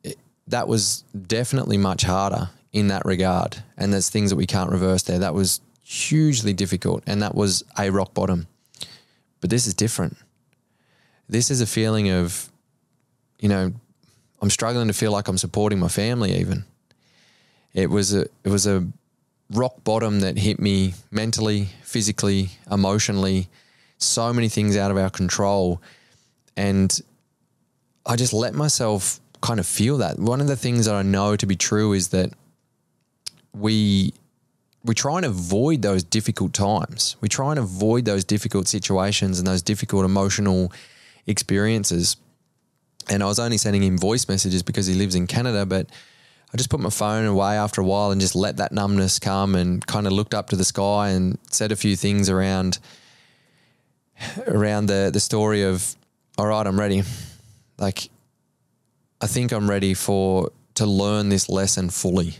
It, 0.04 0.16
that 0.46 0.68
was 0.68 1.02
definitely 1.26 1.76
much 1.76 2.02
harder 2.02 2.50
in 2.72 2.86
that 2.88 3.04
regard. 3.04 3.64
And 3.76 3.92
there's 3.92 4.08
things 4.08 4.30
that 4.30 4.36
we 4.36 4.46
can't 4.46 4.70
reverse 4.70 5.02
there. 5.02 5.18
That 5.18 5.34
was 5.34 5.60
hugely 5.82 6.52
difficult. 6.52 7.02
And 7.08 7.20
that 7.22 7.34
was 7.34 7.64
a 7.76 7.90
rock 7.90 8.14
bottom. 8.14 8.46
But 9.40 9.50
this 9.50 9.66
is 9.66 9.74
different. 9.74 10.16
This 11.28 11.50
is 11.50 11.60
a 11.60 11.66
feeling 11.66 12.10
of, 12.10 12.48
you 13.40 13.48
know, 13.48 13.72
I'm 14.40 14.50
struggling 14.50 14.86
to 14.86 14.94
feel 14.94 15.10
like 15.10 15.26
I'm 15.26 15.38
supporting 15.38 15.80
my 15.80 15.88
family 15.88 16.38
even. 16.38 16.64
It 17.74 17.90
was 17.90 18.14
a, 18.14 18.22
it 18.44 18.50
was 18.50 18.68
a, 18.68 18.86
rock 19.50 19.82
bottom 19.84 20.20
that 20.20 20.38
hit 20.38 20.60
me 20.60 20.94
mentally, 21.10 21.68
physically, 21.82 22.50
emotionally, 22.70 23.48
so 23.98 24.32
many 24.32 24.48
things 24.48 24.76
out 24.76 24.90
of 24.90 24.96
our 24.96 25.10
control. 25.10 25.82
And 26.56 27.00
I 28.06 28.16
just 28.16 28.32
let 28.32 28.54
myself 28.54 29.20
kind 29.40 29.58
of 29.60 29.66
feel 29.66 29.98
that. 29.98 30.18
One 30.18 30.40
of 30.40 30.46
the 30.46 30.56
things 30.56 30.86
that 30.86 30.94
I 30.94 31.02
know 31.02 31.36
to 31.36 31.46
be 31.46 31.56
true 31.56 31.92
is 31.92 32.08
that 32.08 32.32
we 33.52 34.12
we 34.82 34.94
try 34.94 35.16
and 35.16 35.26
avoid 35.26 35.82
those 35.82 36.02
difficult 36.02 36.54
times. 36.54 37.16
We 37.20 37.28
try 37.28 37.50
and 37.50 37.58
avoid 37.58 38.06
those 38.06 38.24
difficult 38.24 38.66
situations 38.66 39.38
and 39.38 39.46
those 39.46 39.60
difficult 39.60 40.06
emotional 40.06 40.72
experiences. 41.26 42.16
And 43.10 43.22
I 43.22 43.26
was 43.26 43.38
only 43.38 43.58
sending 43.58 43.82
him 43.82 43.98
voice 43.98 44.26
messages 44.26 44.62
because 44.62 44.86
he 44.86 44.94
lives 44.94 45.14
in 45.14 45.26
Canada, 45.26 45.66
but 45.66 45.90
I 46.52 46.56
just 46.56 46.70
put 46.70 46.80
my 46.80 46.90
phone 46.90 47.26
away 47.26 47.56
after 47.56 47.80
a 47.80 47.84
while 47.84 48.10
and 48.10 48.20
just 48.20 48.34
let 48.34 48.56
that 48.56 48.72
numbness 48.72 49.18
come 49.18 49.54
and 49.54 49.86
kind 49.86 50.06
of 50.06 50.12
looked 50.12 50.34
up 50.34 50.50
to 50.50 50.56
the 50.56 50.64
sky 50.64 51.10
and 51.10 51.38
said 51.50 51.70
a 51.70 51.76
few 51.76 51.94
things 51.94 52.28
around 52.28 52.78
around 54.46 54.86
the 54.86 55.10
the 55.12 55.20
story 55.20 55.62
of 55.62 55.94
all 56.36 56.46
right, 56.46 56.66
I'm 56.66 56.78
ready. 56.78 57.02
Like 57.78 58.10
I 59.20 59.26
think 59.26 59.52
I'm 59.52 59.70
ready 59.70 59.94
for 59.94 60.50
to 60.74 60.86
learn 60.86 61.28
this 61.28 61.48
lesson 61.48 61.90
fully. 61.90 62.36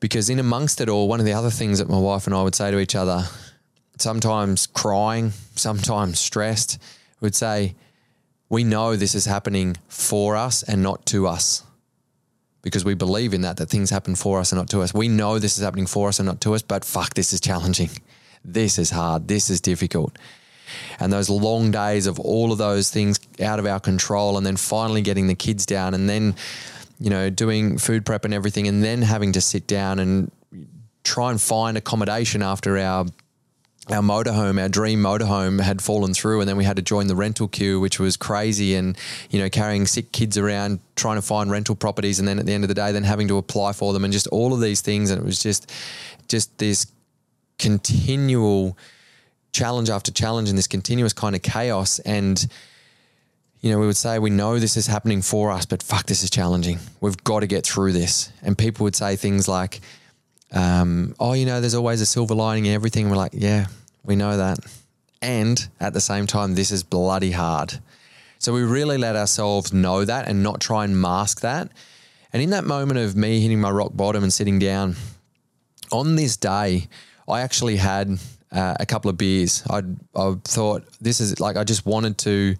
Because 0.00 0.28
in 0.28 0.40
amongst 0.40 0.80
it 0.80 0.88
all, 0.88 1.06
one 1.06 1.20
of 1.20 1.26
the 1.26 1.32
other 1.32 1.50
things 1.50 1.78
that 1.78 1.88
my 1.88 1.98
wife 1.98 2.26
and 2.26 2.34
I 2.34 2.42
would 2.42 2.56
say 2.56 2.72
to 2.72 2.80
each 2.80 2.96
other, 2.96 3.24
sometimes 3.98 4.66
crying, 4.66 5.32
sometimes 5.54 6.18
stressed, 6.18 6.82
would 7.20 7.36
say, 7.36 7.76
We 8.48 8.64
know 8.64 8.96
this 8.96 9.14
is 9.14 9.26
happening 9.26 9.76
for 9.86 10.34
us 10.34 10.64
and 10.64 10.82
not 10.82 11.06
to 11.06 11.28
us. 11.28 11.62
Because 12.62 12.84
we 12.84 12.94
believe 12.94 13.34
in 13.34 13.40
that, 13.40 13.56
that 13.56 13.68
things 13.68 13.90
happen 13.90 14.14
for 14.14 14.38
us 14.38 14.52
and 14.52 14.58
not 14.58 14.70
to 14.70 14.82
us. 14.82 14.94
We 14.94 15.08
know 15.08 15.38
this 15.38 15.58
is 15.58 15.64
happening 15.64 15.86
for 15.86 16.08
us 16.08 16.20
and 16.20 16.26
not 16.26 16.40
to 16.42 16.54
us, 16.54 16.62
but 16.62 16.84
fuck, 16.84 17.14
this 17.14 17.32
is 17.32 17.40
challenging. 17.40 17.90
This 18.44 18.76
is 18.76 18.90
hard. 18.90 19.28
This 19.28 19.50
is 19.50 19.60
difficult 19.60 20.18
and 21.00 21.12
those 21.12 21.28
long 21.28 21.70
days 21.70 22.06
of 22.06 22.18
all 22.20 22.52
of 22.52 22.58
those 22.58 22.90
things 22.90 23.18
out 23.40 23.58
of 23.58 23.66
our 23.66 23.80
control 23.80 24.36
and 24.36 24.46
then 24.46 24.56
finally 24.56 25.02
getting 25.02 25.26
the 25.26 25.34
kids 25.34 25.66
down 25.66 25.94
and 25.94 26.08
then 26.08 26.34
you 27.00 27.10
know 27.10 27.30
doing 27.30 27.78
food 27.78 28.06
prep 28.06 28.24
and 28.24 28.34
everything 28.34 28.68
and 28.68 28.82
then 28.82 29.02
having 29.02 29.32
to 29.32 29.40
sit 29.40 29.66
down 29.66 29.98
and 29.98 30.30
try 31.04 31.30
and 31.30 31.40
find 31.40 31.76
accommodation 31.76 32.42
after 32.42 32.78
our 32.78 33.06
our 33.88 34.02
motorhome, 34.02 34.60
our 34.62 34.68
dream 34.68 35.02
motorhome 35.02 35.60
had 35.60 35.82
fallen 35.82 36.14
through, 36.14 36.40
and 36.40 36.48
then 36.48 36.56
we 36.56 36.64
had 36.64 36.76
to 36.76 36.82
join 36.82 37.08
the 37.08 37.16
rental 37.16 37.48
queue, 37.48 37.80
which 37.80 37.98
was 37.98 38.16
crazy. 38.16 38.74
And 38.76 38.96
you 39.30 39.40
know, 39.40 39.48
carrying 39.48 39.86
sick 39.86 40.12
kids 40.12 40.38
around, 40.38 40.80
trying 40.94 41.16
to 41.16 41.22
find 41.22 41.50
rental 41.50 41.74
properties, 41.74 42.18
and 42.18 42.28
then 42.28 42.38
at 42.38 42.46
the 42.46 42.52
end 42.52 42.64
of 42.64 42.68
the 42.68 42.74
day, 42.74 42.92
then 42.92 43.02
having 43.02 43.28
to 43.28 43.38
apply 43.38 43.72
for 43.72 43.92
them, 43.92 44.04
and 44.04 44.12
just 44.12 44.28
all 44.28 44.54
of 44.54 44.60
these 44.60 44.80
things. 44.80 45.10
And 45.10 45.20
it 45.20 45.24
was 45.24 45.42
just, 45.42 45.72
just 46.28 46.56
this 46.58 46.86
continual 47.58 48.76
challenge 49.52 49.90
after 49.90 50.10
challenge 50.10 50.48
and 50.48 50.56
this 50.56 50.66
continuous 50.66 51.12
kind 51.12 51.36
of 51.36 51.42
chaos. 51.42 51.98
And, 52.00 52.44
you 53.60 53.70
know, 53.70 53.78
we 53.78 53.86
would 53.86 53.96
say, 53.96 54.18
we 54.18 54.30
know 54.30 54.58
this 54.58 54.76
is 54.76 54.86
happening 54.86 55.22
for 55.22 55.50
us, 55.50 55.66
but 55.66 55.82
fuck, 55.82 56.06
this 56.06 56.22
is 56.22 56.30
challenging. 56.30 56.78
We've 57.00 57.22
got 57.22 57.40
to 57.40 57.46
get 57.46 57.64
through 57.66 57.92
this. 57.92 58.32
And 58.42 58.56
people 58.56 58.84
would 58.84 58.96
say 58.96 59.16
things 59.16 59.48
like, 59.48 59.80
um, 60.52 61.14
oh, 61.18 61.32
you 61.32 61.46
know, 61.46 61.60
there's 61.60 61.74
always 61.74 62.00
a 62.00 62.06
silver 62.06 62.34
lining 62.34 62.66
in 62.66 62.74
everything. 62.74 63.08
We're 63.08 63.16
like, 63.16 63.32
yeah, 63.34 63.66
we 64.04 64.16
know 64.16 64.36
that. 64.36 64.58
And 65.20 65.68
at 65.80 65.94
the 65.94 66.00
same 66.00 66.26
time, 66.26 66.54
this 66.54 66.70
is 66.70 66.82
bloody 66.82 67.30
hard. 67.30 67.78
So 68.38 68.52
we 68.52 68.62
really 68.62 68.98
let 68.98 69.16
ourselves 69.16 69.72
know 69.72 70.04
that 70.04 70.28
and 70.28 70.42
not 70.42 70.60
try 70.60 70.84
and 70.84 71.00
mask 71.00 71.40
that. 71.40 71.70
And 72.32 72.42
in 72.42 72.50
that 72.50 72.64
moment 72.64 72.98
of 72.98 73.14
me 73.14 73.40
hitting 73.40 73.60
my 73.60 73.70
rock 73.70 73.92
bottom 73.94 74.22
and 74.22 74.32
sitting 74.32 74.58
down, 74.58 74.96
on 75.90 76.16
this 76.16 76.36
day, 76.36 76.88
I 77.28 77.42
actually 77.42 77.76
had 77.76 78.18
uh, 78.50 78.74
a 78.80 78.86
couple 78.86 79.10
of 79.10 79.16
beers. 79.16 79.62
I 79.70 79.82
I 80.14 80.34
thought 80.44 80.84
this 81.00 81.20
is 81.20 81.38
like 81.40 81.56
I 81.56 81.64
just 81.64 81.86
wanted 81.86 82.18
to 82.18 82.56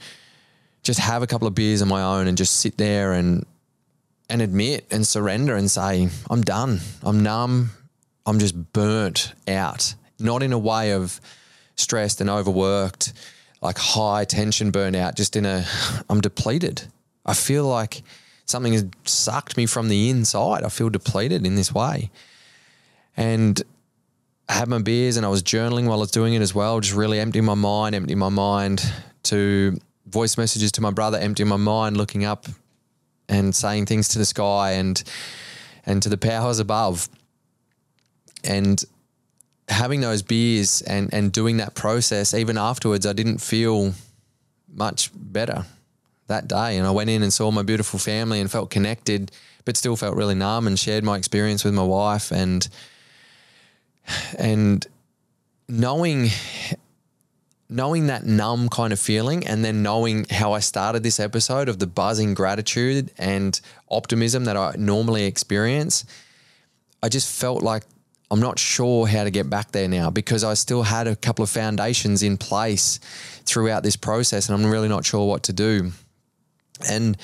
just 0.83 1.01
have 1.01 1.23
a 1.23 1.27
couple 1.27 1.49
of 1.49 1.55
beers 1.55 1.83
on 1.83 1.89
my 1.89 2.03
own 2.03 2.27
and 2.29 2.37
just 2.37 2.61
sit 2.61 2.77
there 2.77 3.13
and 3.13 3.45
and 4.29 4.41
admit 4.41 4.87
and 4.91 5.07
surrender 5.07 5.57
and 5.57 5.71
say 5.71 6.09
I'm 6.31 6.43
done. 6.43 6.81
I'm 7.03 7.23
numb. 7.23 7.71
I'm 8.27 8.39
just 8.39 8.73
burnt 8.73 9.33
out. 9.49 9.95
Not 10.19 10.43
in 10.43 10.53
a 10.53 10.59
way 10.59 10.93
of 10.93 11.21
stressed 11.77 12.21
and 12.21 12.31
overworked, 12.31 13.13
like 13.61 13.79
high 13.79 14.25
tension 14.25 14.71
burnout. 14.73 15.17
Just 15.17 15.37
in 15.37 15.45
a 15.47 15.65
I'm 16.09 16.21
depleted. 16.21 16.83
I 17.25 17.35
feel 17.35 17.65
like 17.67 18.03
something 18.47 18.73
has 18.73 18.87
sucked 19.05 19.57
me 19.57 19.67
from 19.67 19.89
the 19.89 20.11
inside. 20.11 20.65
I 20.65 20.69
feel 20.69 20.91
depleted 20.91 21.47
in 21.47 21.55
this 21.55 21.73
way. 21.73 22.11
And 23.17 23.61
I 24.49 24.55
had 24.55 24.69
my 24.69 24.79
beers 24.79 25.17
and 25.17 25.25
I 25.25 25.29
was 25.29 25.43
journaling 25.43 25.87
while 25.87 25.99
I 25.99 26.01
was 26.01 26.11
doing 26.11 26.35
it 26.35 26.43
as 26.43 26.55
well, 26.55 26.81
just 26.81 26.95
really 26.95 27.21
emptying 27.21 27.45
my 27.45 27.55
mind, 27.55 27.95
emptying 27.95 28.19
my 28.19 28.29
mind 28.29 28.85
to 29.25 29.79
voice 30.07 30.37
messages 30.37 30.73
to 30.73 30.81
my 30.81 30.91
brother, 30.91 31.19
emptying 31.19 31.49
my 31.49 31.57
mind, 31.57 31.97
looking 31.97 32.25
up 32.25 32.47
and 33.29 33.55
saying 33.55 33.87
things 33.87 34.09
to 34.09 34.19
the 34.19 34.27
sky 34.27 34.73
and 34.73 35.03
and 35.87 36.03
to 36.03 36.09
the 36.09 36.19
powers 36.19 36.59
above. 36.59 37.09
And 38.45 38.83
having 39.69 40.01
those 40.01 40.23
beers 40.23 40.83
and 40.83 41.13
and 41.13 41.33
doing 41.33 41.59
that 41.59 41.75
process, 41.75 42.35
even 42.35 42.59
afterwards, 42.59 43.07
I 43.07 43.13
didn't 43.13 43.39
feel 43.39 43.95
much 44.73 45.11
better 45.15 45.65
that 46.29 46.49
day. 46.49 46.77
And 46.77 46.87
I 46.87 46.91
went 46.91 47.11
in 47.11 47.23
and 47.23 47.33
saw 47.33 47.51
my 47.51 47.63
beautiful 47.63 47.99
family 47.99 48.41
and 48.41 48.51
felt 48.51 48.71
connected, 48.71 49.31
but 49.65 49.77
still 49.77 49.97
felt 49.97 50.17
really 50.17 50.35
numb 50.35 50.67
and 50.67 50.79
shared 50.79 51.05
my 51.05 51.17
experience 51.17 51.65
with 51.65 51.75
my 51.75 51.85
wife 51.85 52.31
and 52.33 52.69
and 54.39 54.87
knowing 55.69 56.31
knowing 57.69 58.09
that 58.09 58.27
numb 58.27 58.69
kind 58.69 58.93
of 58.93 59.01
feeling 59.01 59.47
and 59.47 59.65
then 59.65 59.83
knowing 59.83 60.27
how 60.31 60.53
I 60.53 60.61
started 60.61 61.03
this 61.03 61.19
episode 61.19 61.71
of 61.71 61.79
the 61.79 61.87
buzzing 61.87 62.35
gratitude 62.35 63.11
and 63.17 63.59
optimism 63.91 64.45
that 64.45 64.59
I 64.59 64.75
normally 64.77 65.25
experience, 65.25 66.05
I 67.03 67.09
just 67.09 67.35
felt 67.35 67.63
like 67.63 67.85
I'm 68.33 68.41
not 68.41 68.59
sure 68.59 69.07
how 69.07 69.25
to 69.25 69.31
get 69.31 69.51
back 69.51 69.73
there 69.73 69.87
now 69.87 70.09
because 70.09 70.43
I 70.43 70.55
still 70.55 70.83
had 70.83 71.07
a 71.07 71.15
couple 71.15 71.43
of 71.43 71.51
foundations 71.51 72.23
in 72.23 72.39
place 72.39 72.99
throughout 73.45 73.83
this 73.83 73.95
process 73.95 74.49
and 74.49 74.59
I'm 74.59 74.71
really 74.71 74.89
not 74.89 75.05
sure 75.05 75.29
what 75.29 75.43
to 75.45 75.53
do. 75.53 75.93
And 76.89 77.19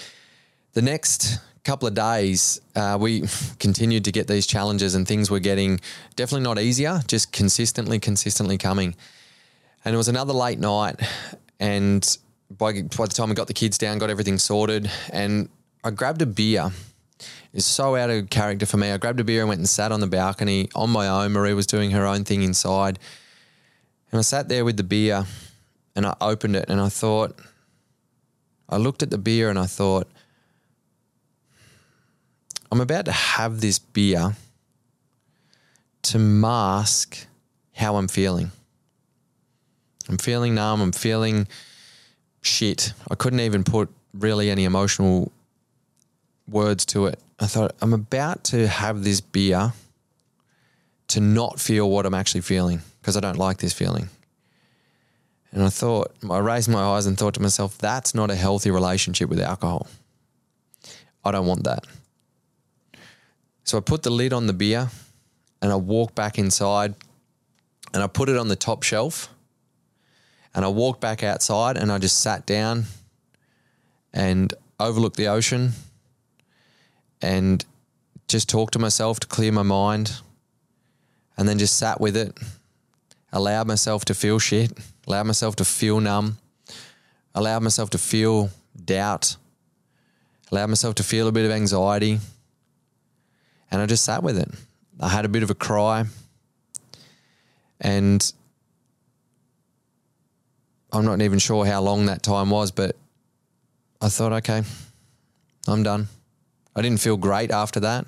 the 0.74 0.82
next 0.82 1.38
couple 1.64 1.88
of 1.88 1.94
days, 1.94 2.60
uh, 2.76 2.98
we 3.00 3.22
continued 3.58 4.04
to 4.04 4.12
get 4.12 4.26
these 4.26 4.46
challenges 4.46 4.94
and 4.94 5.08
things 5.08 5.30
were 5.30 5.40
getting 5.40 5.80
definitely 6.14 6.44
not 6.44 6.58
easier, 6.58 7.00
just 7.06 7.32
consistently, 7.32 7.98
consistently 7.98 8.58
coming. 8.58 8.94
And 9.86 9.94
it 9.94 9.96
was 9.96 10.08
another 10.08 10.34
late 10.34 10.58
night. 10.58 11.00
And 11.58 12.18
by, 12.50 12.82
by 12.82 13.06
the 13.06 13.14
time 13.14 13.30
I 13.30 13.34
got 13.34 13.46
the 13.46 13.54
kids 13.54 13.78
down, 13.78 13.96
got 13.96 14.10
everything 14.10 14.36
sorted, 14.36 14.90
and 15.10 15.48
I 15.82 15.90
grabbed 15.90 16.20
a 16.20 16.26
beer. 16.26 16.70
It's 17.58 17.66
so 17.66 17.96
out 17.96 18.08
of 18.08 18.30
character 18.30 18.66
for 18.66 18.76
me. 18.76 18.92
I 18.92 18.98
grabbed 18.98 19.18
a 19.18 19.24
beer 19.24 19.40
and 19.40 19.48
went 19.48 19.58
and 19.58 19.68
sat 19.68 19.90
on 19.90 19.98
the 19.98 20.06
balcony 20.06 20.68
on 20.76 20.90
my 20.90 21.08
own. 21.08 21.32
Marie 21.32 21.54
was 21.54 21.66
doing 21.66 21.90
her 21.90 22.06
own 22.06 22.22
thing 22.22 22.42
inside. 22.42 23.00
And 24.12 24.20
I 24.20 24.22
sat 24.22 24.48
there 24.48 24.64
with 24.64 24.76
the 24.76 24.84
beer 24.84 25.26
and 25.96 26.06
I 26.06 26.14
opened 26.20 26.54
it 26.54 26.66
and 26.68 26.80
I 26.80 26.88
thought, 26.88 27.36
I 28.68 28.76
looked 28.76 29.02
at 29.02 29.10
the 29.10 29.18
beer 29.18 29.50
and 29.50 29.58
I 29.58 29.66
thought, 29.66 30.06
I'm 32.70 32.80
about 32.80 33.06
to 33.06 33.12
have 33.12 33.60
this 33.60 33.80
beer 33.80 34.36
to 36.02 36.18
mask 36.20 37.26
how 37.74 37.96
I'm 37.96 38.06
feeling. 38.06 38.52
I'm 40.08 40.18
feeling 40.18 40.54
numb. 40.54 40.80
I'm 40.80 40.92
feeling 40.92 41.48
shit. 42.40 42.92
I 43.10 43.16
couldn't 43.16 43.40
even 43.40 43.64
put 43.64 43.88
really 44.14 44.48
any 44.48 44.62
emotional 44.62 45.32
words 46.46 46.86
to 46.86 47.06
it. 47.06 47.18
I 47.40 47.46
thought, 47.46 47.74
I'm 47.80 47.92
about 47.92 48.44
to 48.44 48.66
have 48.66 49.04
this 49.04 49.20
beer 49.20 49.72
to 51.08 51.20
not 51.20 51.60
feel 51.60 51.88
what 51.90 52.04
I'm 52.04 52.14
actually 52.14 52.40
feeling 52.40 52.82
because 53.00 53.16
I 53.16 53.20
don't 53.20 53.38
like 53.38 53.58
this 53.58 53.72
feeling. 53.72 54.08
And 55.52 55.62
I 55.62 55.70
thought, 55.70 56.14
I 56.28 56.38
raised 56.38 56.68
my 56.68 56.80
eyes 56.80 57.06
and 57.06 57.16
thought 57.16 57.34
to 57.34 57.40
myself, 57.40 57.78
that's 57.78 58.14
not 58.14 58.30
a 58.30 58.34
healthy 58.34 58.70
relationship 58.70 59.30
with 59.30 59.40
alcohol. 59.40 59.86
I 61.24 61.30
don't 61.30 61.46
want 61.46 61.64
that. 61.64 61.84
So 63.64 63.78
I 63.78 63.80
put 63.80 64.02
the 64.02 64.10
lid 64.10 64.32
on 64.32 64.46
the 64.46 64.52
beer 64.52 64.90
and 65.62 65.72
I 65.72 65.76
walked 65.76 66.14
back 66.14 66.38
inside 66.38 66.94
and 67.94 68.02
I 68.02 68.06
put 68.06 68.28
it 68.28 68.36
on 68.36 68.48
the 68.48 68.56
top 68.56 68.82
shelf 68.82 69.32
and 70.54 70.64
I 70.64 70.68
walked 70.68 71.00
back 71.00 71.22
outside 71.22 71.76
and 71.76 71.92
I 71.92 71.98
just 71.98 72.20
sat 72.20 72.46
down 72.46 72.84
and 74.12 74.52
overlooked 74.80 75.16
the 75.16 75.28
ocean 75.28 75.72
and 77.20 77.64
just 78.28 78.48
talked 78.48 78.74
to 78.74 78.78
myself 78.78 79.20
to 79.20 79.26
clear 79.26 79.52
my 79.52 79.62
mind 79.62 80.20
and 81.36 81.48
then 81.48 81.58
just 81.58 81.76
sat 81.76 82.00
with 82.00 82.16
it, 82.16 82.36
allowed 83.32 83.66
myself 83.66 84.04
to 84.06 84.14
feel 84.14 84.38
shit, 84.38 84.72
allowed 85.06 85.24
myself 85.24 85.56
to 85.56 85.64
feel 85.64 86.00
numb, 86.00 86.38
allowed 87.34 87.62
myself 87.62 87.90
to 87.90 87.98
feel 87.98 88.50
doubt, 88.84 89.36
allowed 90.50 90.68
myself 90.68 90.94
to 90.96 91.02
feel 91.02 91.28
a 91.28 91.32
bit 91.32 91.44
of 91.44 91.50
anxiety 91.50 92.18
and 93.70 93.82
I 93.82 93.86
just 93.86 94.04
sat 94.04 94.22
with 94.22 94.38
it. 94.38 94.48
I 95.00 95.08
had 95.08 95.24
a 95.24 95.28
bit 95.28 95.42
of 95.42 95.50
a 95.50 95.54
cry. 95.54 96.04
And 97.80 98.32
I'm 100.92 101.04
not 101.04 101.20
even 101.20 101.38
sure 101.38 101.64
how 101.64 101.80
long 101.80 102.06
that 102.06 102.22
time 102.22 102.50
was, 102.50 102.70
but 102.70 102.96
I 104.00 104.08
thought, 104.08 104.32
okay, 104.32 104.62
I'm 105.66 105.82
done. 105.82 106.08
I 106.78 106.82
didn't 106.82 107.00
feel 107.00 107.16
great 107.16 107.50
after 107.50 107.80
that. 107.80 108.06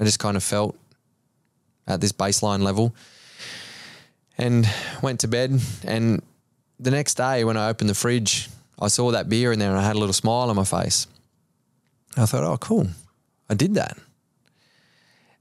I 0.00 0.04
just 0.04 0.18
kind 0.18 0.36
of 0.36 0.42
felt 0.42 0.76
at 1.86 2.00
this 2.00 2.12
baseline 2.12 2.62
level 2.62 2.94
and 4.38 4.68
went 5.02 5.20
to 5.20 5.28
bed. 5.28 5.60
And 5.84 6.22
the 6.78 6.90
next 6.90 7.14
day, 7.14 7.44
when 7.44 7.56
I 7.56 7.68
opened 7.68 7.90
the 7.90 7.94
fridge, 7.94 8.48
I 8.78 8.88
saw 8.88 9.10
that 9.12 9.28
beer 9.28 9.52
in 9.52 9.58
there 9.58 9.70
and 9.70 9.78
I 9.78 9.82
had 9.82 9.96
a 9.96 9.98
little 9.98 10.12
smile 10.12 10.50
on 10.50 10.56
my 10.56 10.64
face. 10.64 11.06
I 12.16 12.26
thought, 12.26 12.44
oh, 12.44 12.56
cool. 12.58 12.88
I 13.48 13.54
did 13.54 13.74
that. 13.74 13.98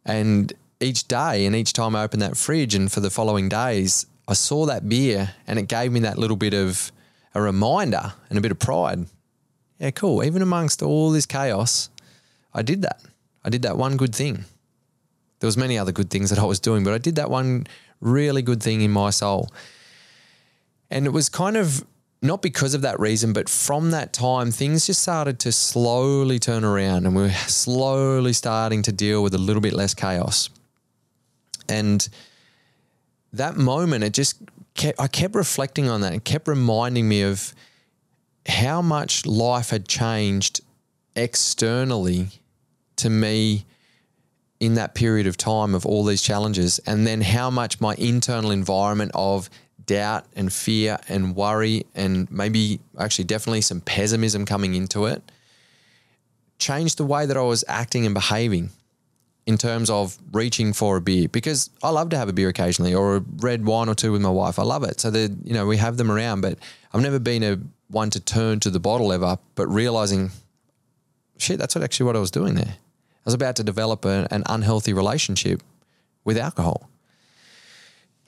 And 0.05 0.53
each 0.79 1.07
day 1.07 1.45
and 1.45 1.55
each 1.55 1.73
time 1.73 1.95
I 1.95 2.03
opened 2.03 2.21
that 2.21 2.37
fridge 2.37 2.75
and 2.75 2.91
for 2.91 2.99
the 2.99 3.09
following 3.09 3.49
days, 3.49 4.05
I 4.27 4.33
saw 4.33 4.65
that 4.65 4.87
beer 4.87 5.33
and 5.47 5.57
it 5.59 5.67
gave 5.67 5.91
me 5.91 6.01
that 6.01 6.17
little 6.17 6.37
bit 6.37 6.53
of 6.53 6.91
a 7.33 7.41
reminder 7.41 8.13
and 8.29 8.37
a 8.37 8.41
bit 8.41 8.51
of 8.51 8.59
pride. 8.59 9.05
Yeah, 9.79 9.91
cool. 9.91 10.23
Even 10.23 10.41
amongst 10.41 10.81
all 10.81 11.11
this 11.11 11.25
chaos, 11.25 11.89
I 12.55 12.61
did 12.61 12.81
that. 12.81 13.01
I 13.43 13.49
did 13.49 13.61
that 13.63 13.77
one 13.77 13.97
good 13.97 14.15
thing. 14.15 14.45
There 15.39 15.47
was 15.47 15.57
many 15.57 15.77
other 15.77 15.91
good 15.91 16.09
things 16.09 16.29
that 16.29 16.39
I 16.39 16.45
was 16.45 16.59
doing, 16.59 16.83
but 16.83 16.93
I 16.93 16.97
did 16.97 17.17
that 17.17 17.29
one 17.29 17.67
really 17.99 18.41
good 18.41 18.63
thing 18.63 18.81
in 18.81 18.91
my 18.91 19.09
soul. 19.09 19.51
And 20.89 21.05
it 21.05 21.09
was 21.09 21.29
kind 21.29 21.57
of 21.57 21.85
not 22.21 22.41
because 22.41 22.73
of 22.73 22.81
that 22.81 22.99
reason, 22.99 23.33
but 23.33 23.49
from 23.49 23.91
that 23.91 24.13
time, 24.13 24.51
things 24.51 24.87
just 24.87 25.01
started 25.01 25.37
to 25.39 25.51
slowly 25.51 26.39
turn 26.39 26.63
around 26.63 27.05
and 27.05 27.15
we 27.15 27.23
are 27.23 27.31
slowly 27.31 28.33
starting 28.33 28.81
to 28.83 28.91
deal 28.91 29.21
with 29.21 29.33
a 29.33 29.37
little 29.37 29.61
bit 29.61 29.73
less 29.73 29.93
chaos. 29.93 30.49
And 31.67 32.07
that 33.33 33.57
moment, 33.57 34.03
it 34.03 34.13
just 34.13 34.37
kept, 34.75 34.99
I 34.99 35.07
kept 35.07 35.35
reflecting 35.35 35.89
on 35.89 36.01
that 36.01 36.13
and 36.13 36.23
kept 36.23 36.47
reminding 36.47 37.07
me 37.09 37.21
of 37.21 37.53
how 38.47 38.81
much 38.81 39.25
life 39.25 39.71
had 39.71 39.87
changed 39.87 40.61
externally 41.15 42.29
to 42.97 43.09
me 43.09 43.65
in 44.59 44.75
that 44.75 44.95
period 44.95 45.27
of 45.27 45.37
time 45.37 45.75
of 45.75 45.85
all 45.85 46.03
these 46.03 46.21
challenges, 46.21 46.79
and 46.85 47.05
then 47.05 47.21
how 47.21 47.49
much 47.49 47.81
my 47.81 47.93
internal 47.95 48.51
environment 48.51 49.11
of 49.13 49.49
doubt 49.85 50.25
and 50.35 50.51
fear 50.51 50.97
and 51.07 51.35
worry 51.35 51.85
and 51.93 52.29
maybe 52.31 52.79
actually 52.97 53.25
definitely 53.25 53.61
some 53.61 53.81
pessimism 53.81 54.45
coming 54.45 54.73
into 54.73 55.05
it 55.05 55.21
changed 56.57 56.97
the 56.97 57.05
way 57.05 57.25
that 57.25 57.37
I 57.37 57.41
was 57.41 57.63
acting 57.67 58.05
and 58.05 58.13
behaving 58.13 58.71
in 59.45 59.57
terms 59.57 59.89
of 59.89 60.17
reaching 60.31 60.73
for 60.73 60.97
a 60.97 61.01
beer 61.01 61.27
because 61.27 61.69
I 61.83 61.89
love 61.89 62.09
to 62.09 62.17
have 62.17 62.29
a 62.29 62.33
beer 62.33 62.49
occasionally 62.49 62.95
or 62.95 63.17
a 63.17 63.19
red 63.37 63.65
wine 63.65 63.89
or 63.89 63.95
two 63.95 64.11
with 64.11 64.21
my 64.21 64.29
wife. 64.29 64.57
I 64.57 64.63
love 64.63 64.83
it. 64.83 64.99
So 64.99 65.11
that 65.11 65.37
you 65.43 65.53
know 65.53 65.65
we 65.65 65.77
have 65.77 65.97
them 65.97 66.11
around, 66.11 66.41
but 66.41 66.57
I've 66.93 67.01
never 67.01 67.19
been 67.19 67.43
a 67.43 67.59
one 67.89 68.09
to 68.11 68.19
turn 68.19 68.59
to 68.61 68.69
the 68.71 68.79
bottle 68.79 69.13
ever. 69.13 69.37
But 69.53 69.67
realizing, 69.67 70.31
shit, 71.37 71.59
that's 71.59 71.75
what 71.75 71.83
actually 71.83 72.07
what 72.07 72.15
I 72.15 72.19
was 72.19 72.31
doing 72.31 72.55
there. 72.55 72.75
I 73.25 73.29
was 73.29 73.33
about 73.33 73.55
to 73.57 73.63
develop 73.63 74.05
a, 74.05 74.27
an 74.31 74.43
unhealthy 74.45 74.93
relationship 74.93 75.63
with 76.23 76.37
alcohol. 76.37 76.89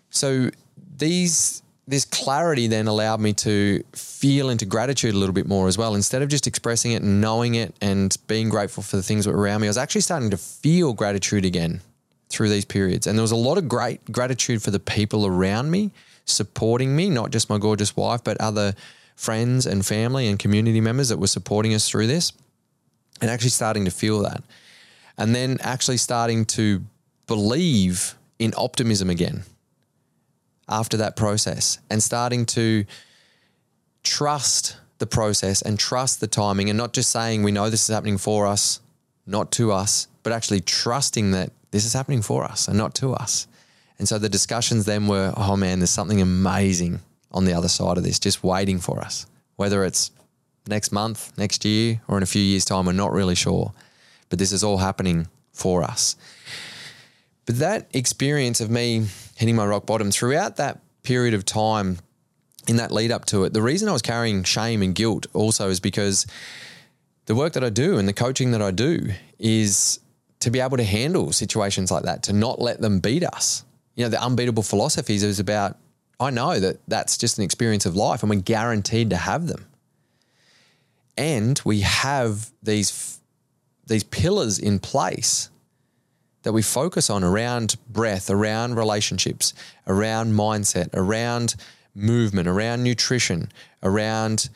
So 0.10 0.50
these 0.98 1.62
this 1.88 2.04
clarity 2.04 2.68
then 2.68 2.88
allowed 2.88 3.22
me 3.22 3.32
to 3.32 3.82
feel 3.94 4.50
into 4.50 4.66
gratitude 4.66 5.16
a 5.16 5.18
little 5.18 5.34
bit 5.34 5.48
more 5.48 5.70
as 5.70 5.78
well. 5.78 5.96
Instead 5.96 6.22
of 6.22 6.28
just 6.28 6.46
expressing 6.46 6.92
it 6.92 7.02
and 7.02 7.22
knowing 7.22 7.56
it 7.56 7.74
and 7.80 8.18
being 8.28 8.50
grateful 8.50 8.84
for 8.84 8.98
the 8.98 9.04
things 9.04 9.24
that 9.24 9.32
were 9.32 9.40
around 9.40 9.62
me, 9.62 9.68
I 9.68 9.70
was 9.70 9.78
actually 9.78 10.02
starting 10.02 10.30
to 10.32 10.38
feel 10.38 10.92
gratitude 10.92 11.46
again 11.46 11.80
through 12.28 12.50
these 12.50 12.66
periods. 12.66 13.08
And 13.08 13.18
there 13.18 13.22
was 13.22 13.32
a 13.32 13.38
lot 13.38 13.58
of 13.58 13.70
great 13.70 14.12
gratitude 14.12 14.62
for 14.62 14.70
the 14.70 14.82
people 14.82 15.26
around 15.26 15.72
me 15.72 15.92
supporting 16.26 16.94
me, 16.94 17.10
not 17.10 17.32
just 17.32 17.50
my 17.50 17.58
gorgeous 17.58 17.96
wife, 17.96 18.22
but 18.22 18.36
other 18.42 18.74
friends 19.16 19.66
and 19.66 19.86
family 19.86 20.28
and 20.28 20.38
community 20.38 20.82
members 20.82 21.08
that 21.08 21.18
were 21.18 21.28
supporting 21.28 21.74
us 21.74 21.88
through 21.88 22.08
this. 22.08 22.34
And 23.22 23.32
actually 23.32 23.52
starting 23.52 23.86
to 23.86 23.92
feel 23.92 24.20
that 24.24 24.44
and 25.18 25.34
then 25.34 25.58
actually 25.62 25.98
starting 25.98 26.46
to 26.46 26.84
believe 27.26 28.16
in 28.40 28.54
optimism 28.56 29.10
again 29.10 29.44
after 30.70 30.98
that 30.98 31.16
process 31.16 31.80
and 31.90 32.02
starting 32.04 32.46
to 32.46 32.86
trust 34.04 34.78
the 35.00 35.08
process 35.08 35.62
and 35.62 35.78
trust 35.80 36.20
the 36.20 36.28
timing 36.28 36.70
and 36.70 36.78
not 36.78 36.94
just 36.94 37.12
saying 37.12 37.44
we 37.44 37.52
know 37.52 37.70
this 37.70 37.90
is 37.90 37.94
happening 37.94 38.18
for 38.18 38.46
us, 38.46 38.80
not 39.26 39.52
to 39.52 39.72
us, 39.72 40.08
but 40.24 40.34
actually 40.34 40.62
trusting 40.62 41.32
that 41.32 41.52
this 41.72 41.86
is 41.86 41.94
happening 41.94 42.22
for 42.22 42.44
us 42.44 42.68
and 42.68 42.78
not 42.78 42.96
to 42.96 43.14
us. 43.14 43.48
And 44.00 44.08
so 44.08 44.20
the 44.20 44.30
discussions 44.30 44.86
then 44.86 45.08
were, 45.08 45.34
oh 45.36 45.58
man, 45.58 45.80
there's 45.80 45.90
something 45.90 46.22
amazing 46.22 47.02
on 47.32 47.46
the 47.46 47.54
other 47.54 47.68
side 47.68 47.98
of 47.98 48.04
this, 48.04 48.20
just 48.20 48.44
waiting 48.44 48.80
for 48.80 49.00
us. 49.00 49.26
Whether 49.56 49.84
it's 49.84 50.12
next 50.68 50.92
month, 50.92 51.38
next 51.38 51.66
year, 51.66 52.02
or 52.08 52.18
in 52.18 52.24
a 52.24 52.28
few 52.28 52.42
years' 52.42 52.66
time, 52.66 52.86
we're 52.86 52.94
not 52.94 53.12
really 53.12 53.36
sure 53.36 53.74
but 54.30 54.40
this 54.40 54.52
is 54.52 54.64
all 54.64 54.78
happening 54.78 55.28
for 55.54 55.84
us. 55.84 56.16
But 57.46 57.60
that 57.60 57.88
experience 57.94 58.62
of 58.62 58.70
me 58.70 59.08
hitting 59.36 59.56
my 59.56 59.66
rock 59.66 59.86
bottom 59.86 60.12
throughout 60.12 60.58
that 60.58 60.80
period 61.04 61.34
of 61.34 61.46
time 61.46 62.00
in 62.68 62.76
that 62.76 62.92
lead 62.92 63.12
up 63.12 63.26
to 63.26 63.46
it, 63.46 63.54
the 63.54 63.62
reason 63.62 63.88
I 63.88 63.94
was 63.94 64.02
carrying 64.02 64.44
shame 64.44 64.82
and 64.82 64.94
guilt 64.94 65.28
also 65.34 65.70
is 65.70 65.80
because 65.80 66.28
the 67.26 67.36
work 67.36 67.54
that 67.54 67.64
I 67.64 67.70
do 67.70 67.98
and 67.98 68.08
the 68.08 68.14
coaching 68.14 68.52
that 68.52 68.62
I 68.62 68.72
do 68.72 69.10
is 69.40 70.00
to 70.42 70.52
be 70.52 70.60
able 70.60 70.78
to 70.78 70.84
handle 70.84 71.32
situations 71.32 71.90
like 71.92 72.04
that, 72.04 72.24
to 72.24 72.34
not 72.34 72.60
let 72.60 72.82
them 72.82 73.00
beat 73.00 73.24
us. 73.24 73.64
You 73.96 74.04
know, 74.04 74.10
the 74.10 74.22
unbeatable 74.22 74.64
philosophies 74.64 75.24
is 75.24 75.40
about, 75.40 75.78
I 76.20 76.30
know 76.30 76.60
that 76.60 76.78
that's 76.88 77.18
just 77.18 77.38
an 77.38 77.44
experience 77.44 77.86
of 77.86 77.96
life 77.96 78.24
and 78.24 78.30
we're 78.30 78.42
guaranteed 78.42 79.10
to 79.12 79.18
have 79.18 79.48
them. 79.48 79.66
And 81.18 81.60
we 81.66 81.82
have 81.82 82.52
these 82.62 83.17
these 83.88 84.04
pillars 84.04 84.60
in 84.60 84.80
place 84.80 85.50
that 86.44 86.54
we 86.54 86.62
focus 86.62 87.10
on 87.10 87.24
around 87.24 87.76
breath, 87.90 88.30
around 88.30 88.76
relationships, 88.76 89.54
around 89.88 90.32
mindset, 90.34 90.90
around 90.94 91.56
movement, 91.96 92.48
around 92.48 92.84
nutrition, 92.84 93.52
around 93.84 94.50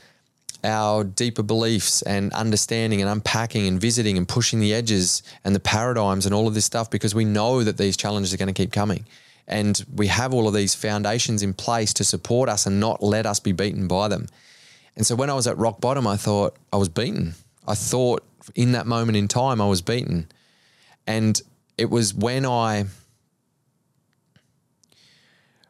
our 0.64 1.04
deeper 1.04 1.42
beliefs 1.42 2.02
and 2.04 2.32
understanding 2.34 3.02
and 3.02 3.10
unpacking 3.10 3.68
and 3.68 3.82
visiting 3.82 4.18
and 4.18 4.28
pushing 4.28 4.60
the 4.60 4.74
edges 4.74 5.24
and 5.44 5.56
the 5.56 5.60
paradigms 5.60 6.26
and 6.26 6.36
all 6.36 6.48
of 6.48 6.54
this 6.54 6.66
stuff 6.66 6.90
because 6.90 7.16
we 7.16 7.26
know 7.26 7.64
that 7.64 7.78
these 7.78 7.98
challenges 7.98 8.34
are 8.34 8.38
going 8.38 8.48
to 8.48 8.54
keep 8.54 8.72
coming. 8.72 9.06
And 9.48 9.84
we 9.94 10.08
have 10.08 10.34
all 10.34 10.48
of 10.48 10.54
these 10.54 10.76
foundations 10.76 11.42
in 11.42 11.54
place 11.54 11.94
to 11.96 12.04
support 12.04 12.48
us 12.48 12.68
and 12.68 12.80
not 12.80 13.02
let 13.02 13.26
us 13.26 13.40
be 13.40 13.52
beaten 13.52 13.88
by 13.88 14.08
them. 14.08 14.28
And 14.96 15.06
so 15.06 15.16
when 15.16 15.30
I 15.30 15.34
was 15.34 15.48
at 15.48 15.58
rock 15.58 15.82
bottom, 15.82 16.06
I 16.06 16.16
thought 16.16 16.56
I 16.72 16.78
was 16.78 16.90
beaten. 16.90 17.34
I 17.68 17.74
thought 17.74 18.24
in 18.56 18.72
that 18.74 18.88
moment 18.88 19.18
in 19.18 19.28
time, 19.28 19.62
I 19.62 19.68
was 19.68 19.82
beaten. 19.82 20.28
And 21.08 21.42
it 21.78 21.90
was 21.90 22.14
when 22.14 22.46
I 22.46 22.86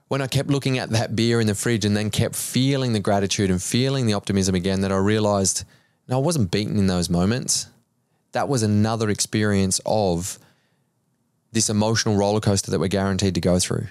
when 0.07 0.21
I 0.21 0.27
kept 0.27 0.49
looking 0.49 0.77
at 0.77 0.89
that 0.89 1.15
beer 1.15 1.39
in 1.39 1.47
the 1.47 1.55
fridge 1.55 1.85
and 1.85 1.95
then 1.95 2.09
kept 2.09 2.35
feeling 2.35 2.91
the 2.91 2.99
gratitude 2.99 3.49
and 3.49 3.63
feeling 3.63 4.07
the 4.07 4.13
optimism 4.13 4.55
again 4.55 4.81
that 4.81 4.91
I 4.91 4.97
realized 4.97 5.63
no, 6.09 6.17
I 6.17 6.21
wasn't 6.21 6.51
beaten 6.51 6.77
in 6.77 6.87
those 6.87 7.09
moments. 7.09 7.67
That 8.33 8.49
was 8.49 8.63
another 8.63 9.09
experience 9.09 9.79
of 9.85 10.37
this 11.53 11.69
emotional 11.69 12.17
roller 12.17 12.41
coaster 12.41 12.71
that 12.71 12.79
we're 12.79 12.87
guaranteed 12.87 13.35
to 13.35 13.41
go 13.41 13.59
through. 13.59 13.87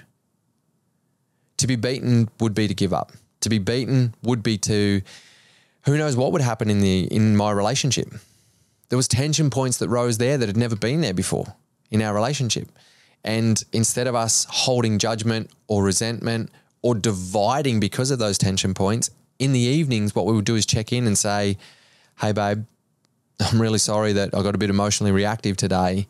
To 1.57 1.67
be 1.67 1.75
beaten 1.75 2.29
would 2.39 2.53
be 2.53 2.67
to 2.67 2.73
give 2.73 2.93
up. 2.93 3.13
To 3.41 3.49
be 3.49 3.57
beaten 3.57 4.13
would 4.21 4.43
be 4.43 4.57
to 4.59 5.01
who 5.85 5.97
knows 5.97 6.15
what 6.15 6.31
would 6.31 6.41
happen 6.41 6.69
in 6.69 6.81
the 6.81 7.05
in 7.05 7.35
my 7.35 7.51
relationship 7.51 8.09
there 8.91 8.97
was 8.97 9.07
tension 9.07 9.49
points 9.49 9.77
that 9.77 9.87
rose 9.87 10.17
there 10.17 10.37
that 10.37 10.49
had 10.49 10.57
never 10.57 10.75
been 10.75 10.99
there 10.99 11.13
before 11.13 11.55
in 11.91 12.01
our 12.01 12.13
relationship. 12.13 12.67
And 13.23 13.63
instead 13.71 14.05
of 14.05 14.15
us 14.15 14.45
holding 14.49 14.99
judgment 14.99 15.49
or 15.69 15.81
resentment 15.81 16.49
or 16.81 16.95
dividing 16.95 17.79
because 17.79 18.11
of 18.11 18.19
those 18.19 18.37
tension 18.37 18.73
points, 18.73 19.09
in 19.39 19.53
the 19.53 19.61
evenings, 19.61 20.13
what 20.13 20.25
we 20.25 20.33
would 20.33 20.43
do 20.43 20.55
is 20.55 20.65
check 20.65 20.91
in 20.91 21.07
and 21.07 21.17
say, 21.17 21.57
Hey, 22.19 22.33
babe, 22.33 22.65
I'm 23.39 23.61
really 23.61 23.77
sorry 23.77 24.11
that 24.11 24.35
I 24.35 24.43
got 24.43 24.55
a 24.55 24.57
bit 24.57 24.69
emotionally 24.69 25.13
reactive 25.13 25.55
today. 25.55 26.05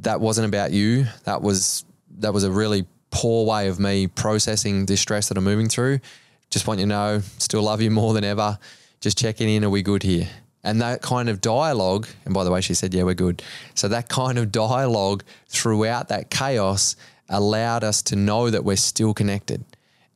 That 0.00 0.22
wasn't 0.22 0.48
about 0.48 0.72
you. 0.72 1.04
That 1.24 1.42
was 1.42 1.84
that 2.20 2.32
was 2.32 2.44
a 2.44 2.50
really 2.50 2.86
poor 3.10 3.44
way 3.44 3.68
of 3.68 3.78
me 3.78 4.06
processing 4.06 4.86
this 4.86 5.02
stress 5.02 5.28
that 5.28 5.36
I'm 5.36 5.44
moving 5.44 5.68
through. 5.68 6.00
Just 6.48 6.66
want 6.66 6.80
you 6.80 6.86
to 6.86 6.88
know, 6.88 7.20
still 7.36 7.62
love 7.62 7.82
you 7.82 7.90
more 7.90 8.14
than 8.14 8.24
ever. 8.24 8.58
Just 9.02 9.18
checking 9.18 9.50
in, 9.50 9.62
are 9.62 9.68
we 9.68 9.82
good 9.82 10.02
here? 10.02 10.26
And 10.66 10.80
that 10.80 11.00
kind 11.00 11.28
of 11.28 11.40
dialogue, 11.40 12.08
and 12.24 12.34
by 12.34 12.42
the 12.42 12.50
way, 12.50 12.60
she 12.60 12.74
said, 12.74 12.92
Yeah, 12.92 13.04
we're 13.04 13.14
good. 13.14 13.40
So 13.74 13.86
that 13.86 14.08
kind 14.08 14.36
of 14.36 14.50
dialogue 14.50 15.22
throughout 15.46 16.08
that 16.08 16.28
chaos 16.28 16.96
allowed 17.28 17.84
us 17.84 18.02
to 18.02 18.16
know 18.16 18.50
that 18.50 18.64
we're 18.64 18.76
still 18.76 19.14
connected 19.14 19.64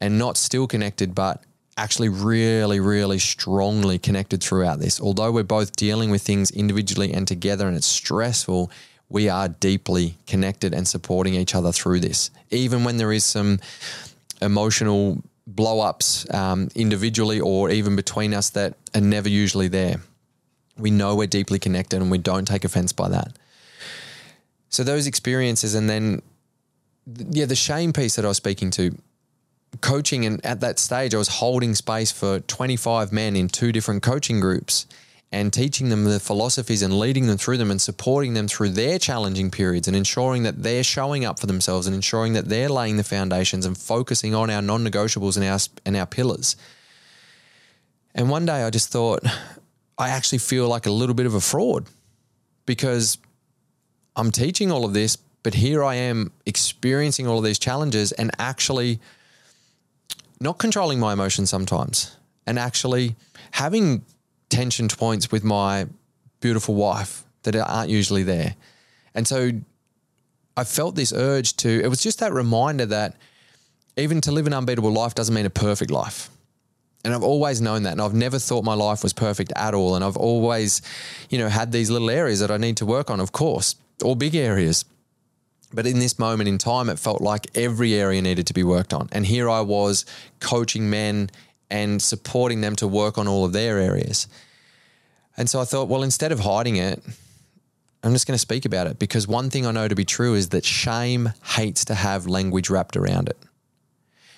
and 0.00 0.18
not 0.18 0.36
still 0.36 0.66
connected, 0.66 1.14
but 1.14 1.44
actually 1.76 2.08
really, 2.08 2.80
really 2.80 3.20
strongly 3.20 3.96
connected 3.96 4.42
throughout 4.42 4.80
this. 4.80 5.00
Although 5.00 5.30
we're 5.30 5.44
both 5.44 5.76
dealing 5.76 6.10
with 6.10 6.22
things 6.22 6.50
individually 6.50 7.12
and 7.12 7.28
together 7.28 7.68
and 7.68 7.76
it's 7.76 7.86
stressful, 7.86 8.72
we 9.08 9.28
are 9.28 9.48
deeply 9.48 10.16
connected 10.26 10.74
and 10.74 10.86
supporting 10.86 11.34
each 11.34 11.54
other 11.54 11.70
through 11.70 12.00
this. 12.00 12.30
Even 12.50 12.82
when 12.82 12.96
there 12.96 13.12
is 13.12 13.24
some 13.24 13.60
emotional 14.42 15.22
blow 15.46 15.80
ups 15.80 16.26
um, 16.34 16.68
individually 16.74 17.38
or 17.38 17.70
even 17.70 17.94
between 17.94 18.34
us 18.34 18.50
that 18.50 18.74
are 18.96 19.00
never 19.00 19.28
usually 19.28 19.68
there. 19.68 20.00
We 20.80 20.90
know 20.90 21.14
we're 21.14 21.26
deeply 21.26 21.58
connected 21.58 22.00
and 22.00 22.10
we 22.10 22.18
don't 22.18 22.46
take 22.46 22.64
offense 22.64 22.92
by 22.92 23.08
that. 23.10 23.36
So 24.68 24.84
those 24.84 25.06
experiences, 25.06 25.74
and 25.74 25.90
then, 25.90 26.22
yeah, 27.06 27.46
the 27.46 27.56
shame 27.56 27.92
piece 27.92 28.16
that 28.16 28.24
I 28.24 28.28
was 28.28 28.36
speaking 28.36 28.70
to, 28.72 28.96
coaching, 29.80 30.24
and 30.24 30.44
at 30.44 30.60
that 30.60 30.78
stage, 30.78 31.14
I 31.14 31.18
was 31.18 31.28
holding 31.28 31.74
space 31.74 32.12
for 32.12 32.40
25 32.40 33.12
men 33.12 33.36
in 33.36 33.48
two 33.48 33.72
different 33.72 34.02
coaching 34.02 34.40
groups 34.40 34.86
and 35.32 35.52
teaching 35.52 35.90
them 35.90 36.04
the 36.04 36.18
philosophies 36.18 36.82
and 36.82 36.98
leading 36.98 37.26
them 37.26 37.38
through 37.38 37.56
them 37.56 37.70
and 37.70 37.80
supporting 37.80 38.34
them 38.34 38.48
through 38.48 38.70
their 38.70 38.98
challenging 38.98 39.50
periods 39.50 39.86
and 39.86 39.96
ensuring 39.96 40.42
that 40.42 40.62
they're 40.62 40.82
showing 40.82 41.24
up 41.24 41.38
for 41.38 41.46
themselves 41.46 41.86
and 41.86 41.94
ensuring 41.94 42.32
that 42.32 42.48
they're 42.48 42.68
laying 42.68 42.96
the 42.96 43.04
foundations 43.04 43.64
and 43.64 43.78
focusing 43.78 44.34
on 44.34 44.50
our 44.50 44.60
non-negotiables 44.60 45.36
and 45.36 45.46
our 45.46 45.58
and 45.86 45.96
our 45.96 46.06
pillars. 46.06 46.56
And 48.12 48.28
one 48.28 48.44
day 48.44 48.64
I 48.64 48.70
just 48.70 48.90
thought 48.90 49.24
I 50.00 50.08
actually 50.08 50.38
feel 50.38 50.66
like 50.66 50.86
a 50.86 50.90
little 50.90 51.14
bit 51.14 51.26
of 51.26 51.34
a 51.34 51.40
fraud 51.40 51.86
because 52.66 53.18
I'm 54.16 54.30
teaching 54.30 54.72
all 54.72 54.84
of 54.84 54.94
this 54.94 55.18
but 55.42 55.54
here 55.54 55.82
I 55.82 55.94
am 55.94 56.32
experiencing 56.44 57.26
all 57.26 57.38
of 57.38 57.44
these 57.44 57.58
challenges 57.58 58.12
and 58.12 58.30
actually 58.38 59.00
not 60.40 60.58
controlling 60.58 61.00
my 61.00 61.12
emotions 61.12 61.50
sometimes 61.50 62.16
and 62.46 62.58
actually 62.58 63.16
having 63.52 64.04
tension 64.48 64.88
points 64.88 65.30
with 65.30 65.44
my 65.44 65.86
beautiful 66.40 66.74
wife 66.74 67.24
that 67.44 67.56
aren't 67.56 67.90
usually 67.90 68.22
there. 68.22 68.54
And 69.14 69.26
so 69.26 69.50
I 70.56 70.64
felt 70.64 70.94
this 70.94 71.12
urge 71.12 71.56
to, 71.56 71.68
it 71.82 71.88
was 71.88 72.02
just 72.02 72.18
that 72.18 72.32
reminder 72.32 72.86
that 72.86 73.16
even 73.96 74.20
to 74.22 74.32
live 74.32 74.46
an 74.46 74.54
unbeatable 74.54 74.92
life 74.92 75.14
doesn't 75.14 75.34
mean 75.34 75.46
a 75.46 75.50
perfect 75.50 75.90
life. 75.90 76.28
And 77.04 77.14
I've 77.14 77.22
always 77.22 77.60
known 77.60 77.84
that. 77.84 77.92
And 77.92 78.00
I've 78.00 78.14
never 78.14 78.38
thought 78.38 78.64
my 78.64 78.74
life 78.74 79.02
was 79.02 79.12
perfect 79.12 79.52
at 79.56 79.74
all. 79.74 79.94
And 79.94 80.04
I've 80.04 80.16
always, 80.16 80.82
you 81.30 81.38
know, 81.38 81.48
had 81.48 81.72
these 81.72 81.90
little 81.90 82.10
areas 82.10 82.40
that 82.40 82.50
I 82.50 82.58
need 82.58 82.76
to 82.78 82.86
work 82.86 83.10
on, 83.10 83.20
of 83.20 83.32
course, 83.32 83.76
or 84.02 84.14
big 84.14 84.34
areas. 84.34 84.84
But 85.72 85.86
in 85.86 85.98
this 85.98 86.18
moment 86.18 86.48
in 86.48 86.58
time, 86.58 86.88
it 86.88 86.98
felt 86.98 87.20
like 87.20 87.46
every 87.56 87.94
area 87.94 88.20
needed 88.20 88.46
to 88.48 88.54
be 88.54 88.64
worked 88.64 88.92
on. 88.92 89.08
And 89.12 89.24
here 89.24 89.48
I 89.48 89.60
was 89.60 90.04
coaching 90.40 90.90
men 90.90 91.30
and 91.70 92.02
supporting 92.02 92.60
them 92.60 92.76
to 92.76 92.88
work 92.88 93.16
on 93.16 93.28
all 93.28 93.44
of 93.44 93.52
their 93.52 93.78
areas. 93.78 94.26
And 95.36 95.48
so 95.48 95.60
I 95.60 95.64
thought, 95.64 95.88
well, 95.88 96.02
instead 96.02 96.32
of 96.32 96.40
hiding 96.40 96.76
it, 96.76 97.02
I'm 98.02 98.12
just 98.12 98.26
going 98.26 98.34
to 98.34 98.38
speak 98.38 98.64
about 98.64 98.86
it 98.86 98.98
because 98.98 99.28
one 99.28 99.50
thing 99.50 99.66
I 99.66 99.70
know 99.70 99.86
to 99.86 99.94
be 99.94 100.04
true 100.04 100.34
is 100.34 100.48
that 100.50 100.64
shame 100.64 101.32
hates 101.56 101.84
to 101.86 101.94
have 101.94 102.26
language 102.26 102.70
wrapped 102.70 102.96
around 102.96 103.28
it. 103.28 103.38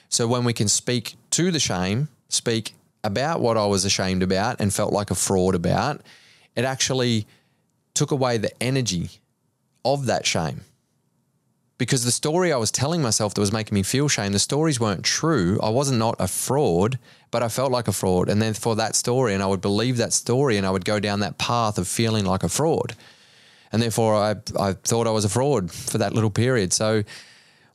So 0.08 0.26
when 0.26 0.44
we 0.44 0.52
can 0.52 0.68
speak 0.68 1.14
to 1.30 1.50
the 1.50 1.60
shame, 1.60 2.08
speak 2.32 2.74
about 3.04 3.40
what 3.40 3.56
I 3.56 3.66
was 3.66 3.84
ashamed 3.84 4.22
about 4.22 4.60
and 4.60 4.72
felt 4.72 4.92
like 4.92 5.10
a 5.10 5.14
fraud 5.14 5.54
about, 5.54 6.00
it 6.54 6.64
actually 6.64 7.26
took 7.94 8.10
away 8.10 8.38
the 8.38 8.62
energy 8.62 9.10
of 9.84 10.06
that 10.06 10.26
shame 10.26 10.62
because 11.82 12.04
the 12.04 12.12
story 12.12 12.52
I 12.52 12.58
was 12.58 12.70
telling 12.70 13.02
myself 13.02 13.34
that 13.34 13.40
was 13.40 13.52
making 13.52 13.74
me 13.74 13.82
feel 13.82 14.06
shame, 14.06 14.30
the 14.30 14.38
stories 14.38 14.78
weren't 14.78 15.04
true. 15.04 15.58
I 15.60 15.68
wasn't 15.70 15.98
not 15.98 16.14
a 16.20 16.28
fraud, 16.28 16.96
but 17.32 17.42
I 17.42 17.48
felt 17.48 17.72
like 17.72 17.88
a 17.88 17.92
fraud. 17.92 18.28
And 18.28 18.40
then 18.40 18.54
for 18.54 18.76
that 18.76 18.94
story, 18.94 19.34
and 19.34 19.42
I 19.42 19.46
would 19.46 19.60
believe 19.60 19.96
that 19.96 20.12
story, 20.12 20.56
and 20.56 20.64
I 20.64 20.70
would 20.70 20.84
go 20.84 21.00
down 21.00 21.18
that 21.20 21.38
path 21.38 21.78
of 21.78 21.88
feeling 21.88 22.24
like 22.24 22.44
a 22.44 22.48
fraud. 22.48 22.94
And 23.72 23.82
therefore, 23.82 24.14
I, 24.14 24.36
I 24.60 24.74
thought 24.74 25.08
I 25.08 25.10
was 25.10 25.24
a 25.24 25.28
fraud 25.28 25.72
for 25.72 25.98
that 25.98 26.12
little 26.12 26.30
period. 26.30 26.72
So, 26.72 27.02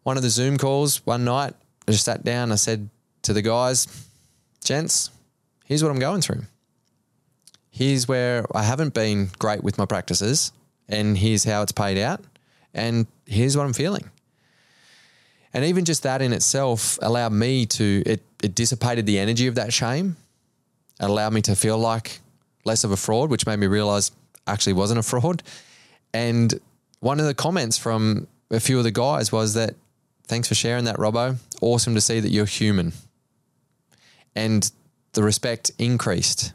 one 0.04 0.16
of 0.16 0.24
the 0.24 0.30
Zoom 0.30 0.58
calls 0.58 1.06
one 1.06 1.26
night, 1.26 1.54
I 1.86 1.92
just 1.92 2.06
sat 2.06 2.24
down. 2.24 2.54
I 2.54 2.56
said 2.56 2.90
to 3.24 3.34
the 3.34 3.42
guys, 3.42 4.07
gents, 4.68 5.10
here's 5.66 5.84
what 5.84 5.92
I'm 5.92 6.00
going 6.00 6.22
through. 6.22 6.44
Here's 7.70 8.08
where 8.08 8.46
I 8.56 8.64
haven't 8.64 8.94
been 8.94 9.30
great 9.40 9.64
with 9.64 9.78
my 9.78 9.86
practices, 9.86 10.52
and 10.90 11.18
here's 11.18 11.44
how 11.44 11.62
it's 11.62 11.72
paid 11.72 11.98
out 11.98 12.24
and 12.74 13.08
here's 13.26 13.58
what 13.58 13.66
I'm 13.66 13.74
feeling. 13.74 14.10
And 15.54 15.66
even 15.66 15.86
just 15.86 16.04
that 16.04 16.22
in 16.22 16.34
itself 16.34 17.00
allowed 17.02 17.32
me 17.32 17.66
to, 17.66 18.04
it, 18.06 18.22
it 18.44 18.54
dissipated 18.56 19.06
the 19.06 19.18
energy 19.18 19.48
of 19.48 19.56
that 19.56 19.74
shame. 19.74 20.16
It 21.00 21.10
allowed 21.10 21.34
me 21.34 21.42
to 21.44 21.56
feel 21.56 21.78
like 21.78 22.20
less 22.64 22.84
of 22.84 22.92
a 22.92 22.98
fraud, 22.98 23.30
which 23.30 23.46
made 23.46 23.58
me 23.58 23.68
realize 23.68 24.12
actually 24.46 24.74
wasn't 24.74 25.00
a 25.00 25.04
fraud. 25.04 25.42
And 26.14 26.60
one 27.00 27.20
of 27.20 27.26
the 27.26 27.34
comments 27.34 27.78
from 27.78 28.28
a 28.52 28.60
few 28.60 28.78
of 28.78 28.84
the 28.84 28.92
guys 28.92 29.32
was 29.32 29.56
that, 29.56 29.76
thanks 30.26 30.48
for 30.48 30.56
sharing 30.56 30.86
that, 30.86 30.98
Robbo. 30.98 31.38
Awesome 31.62 31.96
to 31.96 32.02
see 32.02 32.20
that 32.20 32.30
you're 32.30 32.46
human. 32.46 32.94
And 34.38 34.72
the 35.14 35.24
respect 35.24 35.72
increased 35.80 36.54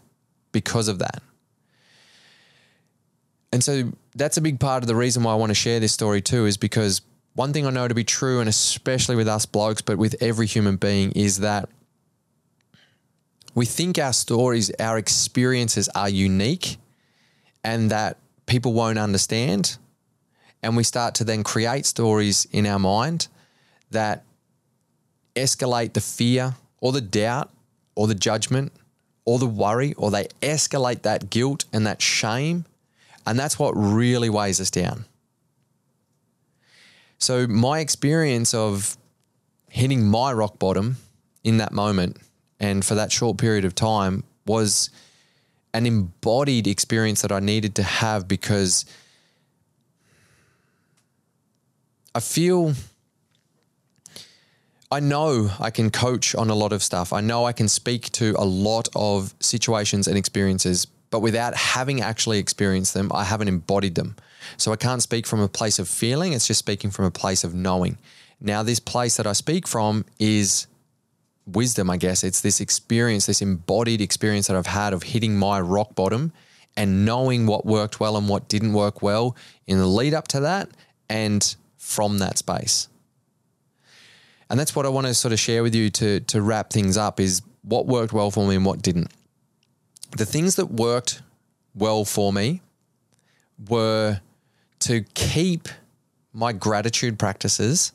because 0.52 0.86
of 0.86 1.00
that. 1.00 1.20
And 3.52 3.62
so 3.62 3.92
that's 4.14 4.36
a 4.36 4.40
big 4.40 4.60
part 4.60 4.84
of 4.84 4.86
the 4.86 4.94
reason 4.94 5.24
why 5.24 5.32
I 5.32 5.34
want 5.34 5.50
to 5.50 5.54
share 5.54 5.80
this 5.80 5.92
story 5.92 6.20
too, 6.20 6.46
is 6.46 6.56
because 6.56 7.02
one 7.34 7.52
thing 7.52 7.66
I 7.66 7.70
know 7.70 7.88
to 7.88 7.94
be 7.94 8.04
true, 8.04 8.38
and 8.38 8.48
especially 8.48 9.16
with 9.16 9.26
us 9.26 9.46
blokes, 9.46 9.82
but 9.82 9.98
with 9.98 10.14
every 10.22 10.46
human 10.46 10.76
being, 10.76 11.10
is 11.12 11.38
that 11.40 11.68
we 13.52 13.66
think 13.66 13.98
our 13.98 14.12
stories, 14.12 14.70
our 14.78 14.96
experiences 14.96 15.88
are 15.96 16.08
unique 16.08 16.76
and 17.64 17.90
that 17.90 18.18
people 18.46 18.72
won't 18.74 18.98
understand. 18.98 19.76
And 20.62 20.76
we 20.76 20.84
start 20.84 21.16
to 21.16 21.24
then 21.24 21.42
create 21.42 21.84
stories 21.84 22.46
in 22.52 22.64
our 22.64 22.78
mind 22.78 23.26
that 23.90 24.22
escalate 25.34 25.94
the 25.94 26.00
fear 26.00 26.54
or 26.80 26.92
the 26.92 27.00
doubt 27.00 27.50
or 27.94 28.07
the 28.07 28.14
judgment 28.14 28.72
or 29.24 29.38
the 29.38 29.46
worry, 29.46 29.94
or 29.94 30.11
they 30.11 30.26
escalate 30.40 31.02
that 31.02 31.31
guilt 31.31 31.64
and 31.72 31.87
that 31.87 32.02
shame 32.02 32.64
and 33.26 33.38
that's 33.38 33.59
what 33.59 33.72
really 33.72 34.31
weighs 34.31 34.61
us 34.61 34.70
down. 34.70 35.05
So, 37.18 37.46
my 37.46 37.78
experience 37.78 38.52
of 38.52 38.96
hitting 39.68 40.07
my 40.07 40.33
rock 40.33 40.59
bottom 40.59 40.96
in 41.44 41.59
that 41.59 41.72
moment 41.72 42.18
and 42.59 42.85
for 42.85 42.94
that 42.94 43.12
short 43.12 43.38
period 43.38 43.64
of 43.64 43.74
time 43.74 44.24
was 44.44 44.90
an 45.72 45.87
embodied 45.87 46.66
experience 46.66 47.22
that 47.22 47.33
I 47.33 47.40
needed 47.40 47.76
to 47.76 47.83
have 47.83 48.28
because 48.28 48.85
I 52.14 52.20
feel 52.20 52.74
I 54.92 55.00
know 55.00 55.50
I 55.59 55.70
can 55.70 55.90
coach 55.90 56.35
on 56.35 56.50
a 56.50 56.55
lot 56.55 56.70
of 56.70 56.83
stuff. 56.83 57.14
I 57.14 57.22
know 57.22 57.46
I 57.46 57.52
can 57.52 57.66
speak 57.66 58.12
to 58.12 58.35
a 58.38 58.44
lot 58.44 58.90
of 58.94 59.33
situations 59.40 60.07
and 60.07 60.18
experiences, 60.18 60.87
but 61.09 61.20
without 61.20 61.55
having 61.55 62.02
actually 62.02 62.38
experienced 62.38 62.92
them, 62.92 63.11
I 63.11 63.24
haven't 63.24 63.48
embodied 63.48 63.94
them. 63.94 64.16
So 64.59 64.70
I 64.70 64.76
can't 64.76 65.02
speak 65.02 65.26
from 65.26 65.40
a 65.40 65.48
place 65.48 65.78
of 65.78 65.88
feeling, 65.88 66.35
it's 66.35 66.46
just 66.46 66.59
speaking 66.59 66.90
from 66.90 67.07
a 67.07 67.11
place 67.11 67.42
of 67.42 67.55
knowing. 67.55 67.96
Now, 68.38 68.62
this 68.62 68.81
place 68.81 69.16
that 69.16 69.26
I 69.26 69.33
speak 69.33 69.66
from 69.66 70.05
is 70.18 70.66
wisdom, 71.46 71.88
I 71.88 71.96
guess. 71.96 72.22
It's 72.22 72.42
this 72.42 72.61
experience, 72.61 73.24
this 73.24 73.40
embodied 73.40 74.02
experience 74.02 74.48
that 74.48 74.59
I've 74.59 74.66
had 74.66 74.92
of 74.92 75.05
hitting 75.05 75.38
my 75.38 75.59
rock 75.59 75.94
bottom 75.94 76.33
and 76.76 77.07
knowing 77.07 77.46
what 77.46 77.64
worked 77.64 77.98
well 77.98 78.14
and 78.18 78.28
what 78.28 78.46
didn't 78.46 78.74
work 78.74 79.00
well 79.00 79.37
in 79.66 79.78
the 79.78 79.87
lead 79.87 80.12
up 80.12 80.28
to 80.28 80.40
that 80.40 80.68
and 81.09 81.57
from 81.78 82.18
that 82.18 82.37
space. 82.37 82.88
And 84.52 84.60
that's 84.60 84.76
what 84.76 84.86
I 84.86 84.90
want 84.90 85.08
to 85.08 85.14
sort 85.14 85.32
of 85.32 85.40
share 85.40 85.64
with 85.64 85.74
you 85.74 85.90
to, 85.90 86.20
to 86.20 86.40
wrap 86.40 86.70
things 86.70 86.96
up 86.96 87.18
is 87.18 87.42
what 87.62 87.86
worked 87.86 88.12
well 88.12 88.30
for 88.30 88.46
me 88.46 88.54
and 88.54 88.64
what 88.64 88.82
didn't 88.82 89.10
the 90.16 90.26
things 90.26 90.56
that 90.56 90.66
worked 90.66 91.22
well 91.74 92.04
for 92.04 92.32
me 92.32 92.60
were 93.68 94.20
to 94.80 95.02
keep 95.14 95.68
my 96.32 96.52
gratitude 96.52 97.18
practices 97.18 97.92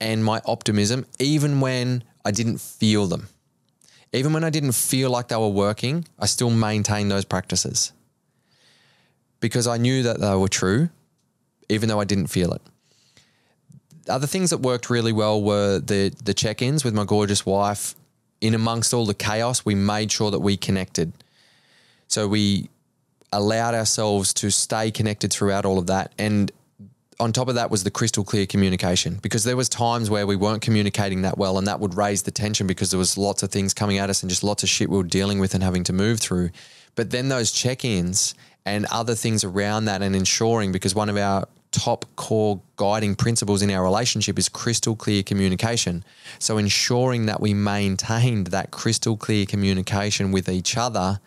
and 0.00 0.24
my 0.24 0.40
optimism 0.44 1.06
even 1.18 1.60
when 1.60 2.04
I 2.24 2.30
didn't 2.30 2.60
feel 2.60 3.06
them. 3.06 3.28
Even 4.12 4.32
when 4.32 4.44
I 4.44 4.50
didn't 4.50 4.72
feel 4.72 5.08
like 5.08 5.28
they 5.28 5.36
were 5.36 5.48
working, 5.48 6.04
I 6.18 6.26
still 6.26 6.50
maintained 6.50 7.10
those 7.10 7.24
practices 7.24 7.92
because 9.38 9.66
I 9.66 9.76
knew 9.76 10.02
that 10.02 10.20
they 10.20 10.34
were 10.34 10.48
true, 10.48 10.90
even 11.68 11.88
though 11.88 12.00
I 12.00 12.04
didn't 12.04 12.26
feel 12.26 12.52
it. 12.52 12.60
Other 14.10 14.26
things 14.26 14.50
that 14.50 14.58
worked 14.58 14.90
really 14.90 15.12
well 15.12 15.40
were 15.42 15.78
the 15.78 16.12
the 16.22 16.34
check-ins 16.34 16.84
with 16.84 16.94
my 16.94 17.04
gorgeous 17.04 17.46
wife. 17.46 17.94
In 18.40 18.54
amongst 18.54 18.94
all 18.94 19.04
the 19.04 19.14
chaos, 19.14 19.64
we 19.64 19.74
made 19.74 20.10
sure 20.10 20.30
that 20.30 20.40
we 20.40 20.56
connected. 20.56 21.12
So 22.08 22.26
we 22.26 22.70
allowed 23.32 23.74
ourselves 23.74 24.34
to 24.34 24.50
stay 24.50 24.90
connected 24.90 25.32
throughout 25.32 25.64
all 25.64 25.78
of 25.78 25.86
that. 25.86 26.12
And 26.18 26.50
on 27.20 27.32
top 27.32 27.48
of 27.48 27.54
that 27.54 27.70
was 27.70 27.84
the 27.84 27.90
crystal 27.90 28.24
clear 28.24 28.46
communication 28.46 29.16
because 29.22 29.44
there 29.44 29.56
was 29.56 29.68
times 29.68 30.08
where 30.08 30.26
we 30.26 30.36
weren't 30.36 30.62
communicating 30.62 31.22
that 31.22 31.36
well 31.36 31.58
and 31.58 31.66
that 31.66 31.78
would 31.78 31.94
raise 31.94 32.22
the 32.22 32.30
tension 32.30 32.66
because 32.66 32.90
there 32.90 32.98
was 32.98 33.18
lots 33.18 33.42
of 33.42 33.50
things 33.50 33.74
coming 33.74 33.98
at 33.98 34.08
us 34.08 34.22
and 34.22 34.30
just 34.30 34.42
lots 34.42 34.62
of 34.62 34.68
shit 34.68 34.88
we 34.88 34.96
were 34.96 35.02
dealing 35.04 35.38
with 35.38 35.54
and 35.54 35.62
having 35.62 35.84
to 35.84 35.92
move 35.92 36.18
through. 36.18 36.50
But 36.94 37.10
then 37.10 37.28
those 37.28 37.52
check-ins 37.52 38.34
and 38.64 38.86
other 38.86 39.14
things 39.14 39.44
around 39.44 39.84
that 39.84 40.02
and 40.02 40.16
ensuring 40.16 40.72
because 40.72 40.94
one 40.94 41.10
of 41.10 41.16
our 41.16 41.46
top 41.72 42.04
core 42.16 42.60
guiding 42.76 43.14
principles 43.14 43.62
in 43.62 43.70
our 43.70 43.82
relationship 43.82 44.38
is 44.38 44.48
crystal 44.48 44.96
clear 44.96 45.22
communication. 45.22 46.04
So 46.38 46.58
ensuring 46.58 47.26
that 47.26 47.40
we 47.40 47.54
maintained 47.54 48.48
that 48.48 48.70
crystal 48.70 49.16
clear 49.16 49.46
communication 49.46 50.32
with 50.32 50.48
each 50.48 50.76
other 50.76 51.20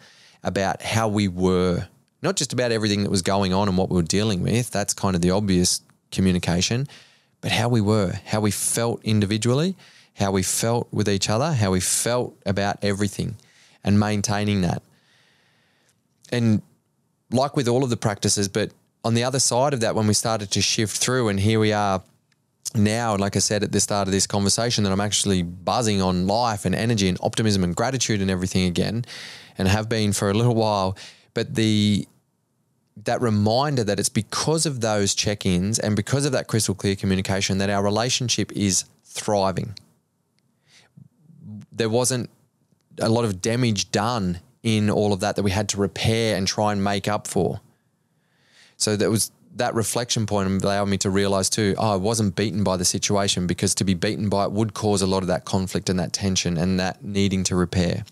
about 0.44 0.82
how 0.82 1.08
we 1.08 1.28
were, 1.28 1.88
not 2.22 2.36
just 2.36 2.52
about 2.52 2.72
everything 2.72 3.04
that 3.04 3.10
was 3.10 3.22
going 3.22 3.54
on 3.54 3.70
and 3.70 3.78
what 3.78 3.90
we 3.90 3.96
were 3.96 4.02
dealing 4.02 4.42
with. 4.42 4.70
That's 4.72 4.94
kind 4.94 5.16
of 5.16 5.22
the 5.22 5.32
obvious 5.32 5.82
communication, 6.12 6.88
but 7.42 7.52
how 7.52 7.70
we 7.70 7.80
were, 7.82 8.14
how 8.26 8.42
we 8.42 8.52
felt 8.52 9.02
individually, 9.04 9.76
how 10.16 10.32
we 10.32 10.44
felt 10.44 10.88
with 10.92 11.08
each 11.08 11.30
other, 11.30 11.54
how 11.54 11.72
we 11.72 11.80
felt 11.80 12.36
about 12.46 12.78
everything, 12.84 13.36
and 13.84 14.00
maintaining 14.00 14.62
that. 14.62 14.84
And 16.32 16.62
like 17.32 17.56
with 17.56 17.68
all 17.68 17.84
of 17.84 17.90
the 17.90 17.98
practices, 17.98 18.48
but 18.48 18.72
on 19.04 19.14
the 19.14 19.24
other 19.24 19.40
side 19.40 19.74
of 19.74 19.82
that, 19.82 19.96
when 19.96 20.08
we 20.08 20.14
started 20.14 20.52
to 20.52 20.62
shift 20.62 20.98
through, 20.98 21.28
and 21.30 21.40
here 21.40 21.60
we 21.60 21.74
are 21.74 22.02
now, 22.76 23.16
like 23.18 23.36
I 23.36 23.40
said 23.40 23.64
at 23.64 23.72
the 23.72 23.80
start 23.80 24.08
of 24.08 24.12
this 24.12 24.26
conversation, 24.26 24.84
that 24.84 24.92
I'm 24.92 25.02
actually 25.02 25.44
buzzing 25.44 26.02
on 26.02 26.26
life 26.26 26.66
and 26.66 26.74
energy 26.74 27.08
and 27.10 27.18
optimism 27.22 27.64
and 27.64 27.76
gratitude 27.76 28.22
and 28.22 28.32
everything 28.32 28.66
again, 28.66 29.06
and 29.58 29.68
have 29.68 29.90
been 29.90 30.14
for 30.14 30.30
a 30.30 30.34
little 30.34 30.56
while. 30.56 30.98
But 31.34 31.56
the 31.56 32.08
that 33.06 33.22
reminder 33.22 33.84
that 33.84 34.00
it's 34.00 34.10
because 34.10 34.66
of 34.68 34.82
those 34.82 35.16
check-ins 35.16 35.80
and 35.80 35.96
because 35.96 36.26
of 36.26 36.32
that 36.32 36.48
crystal 36.48 36.76
clear 36.76 36.96
communication 36.96 37.58
that 37.58 37.70
our 37.70 37.84
relationship 37.84 38.52
is 38.52 38.86
thriving. 39.04 39.76
There 41.72 41.90
wasn't 41.90 42.30
a 43.00 43.10
lot 43.10 43.26
of 43.26 43.42
damage 43.42 43.90
done 43.92 44.40
in 44.62 44.92
all 44.92 45.12
of 45.12 45.22
that 45.22 45.36
that 45.36 45.44
we 45.44 45.50
had 45.50 45.70
to 45.70 45.78
repair 45.78 46.38
and 46.38 46.48
try 46.48 46.72
and 46.72 46.84
make 46.84 47.08
up 47.08 47.28
for. 47.28 47.60
So 48.84 48.98
that 48.98 49.10
was 49.10 49.32
that 49.56 49.76
reflection 49.76 50.26
point 50.26 50.64
allowed 50.64 50.86
me 50.86 50.98
to 50.98 51.10
realize 51.10 51.50
too, 51.50 51.76
oh, 51.78 51.94
I 51.94 51.96
wasn't 51.96 52.36
beaten 52.36 52.64
by 52.64 52.76
the 52.76 52.86
situation 52.86 53.46
because 53.48 53.76
to 53.76 53.84
be 53.84 53.94
beaten 53.94 54.28
by 54.28 54.46
it 54.46 54.52
would 54.52 54.74
cause 54.74 55.02
a 55.02 55.08
lot 55.08 55.22
of 55.22 55.28
that 55.28 55.46
conflict 55.46 55.90
and 55.90 56.00
that 56.00 56.12
tension 56.12 56.58
and 56.58 56.80
that 56.80 57.04
needing 57.04 57.44
to 57.46 57.56
repair. 57.56 58.04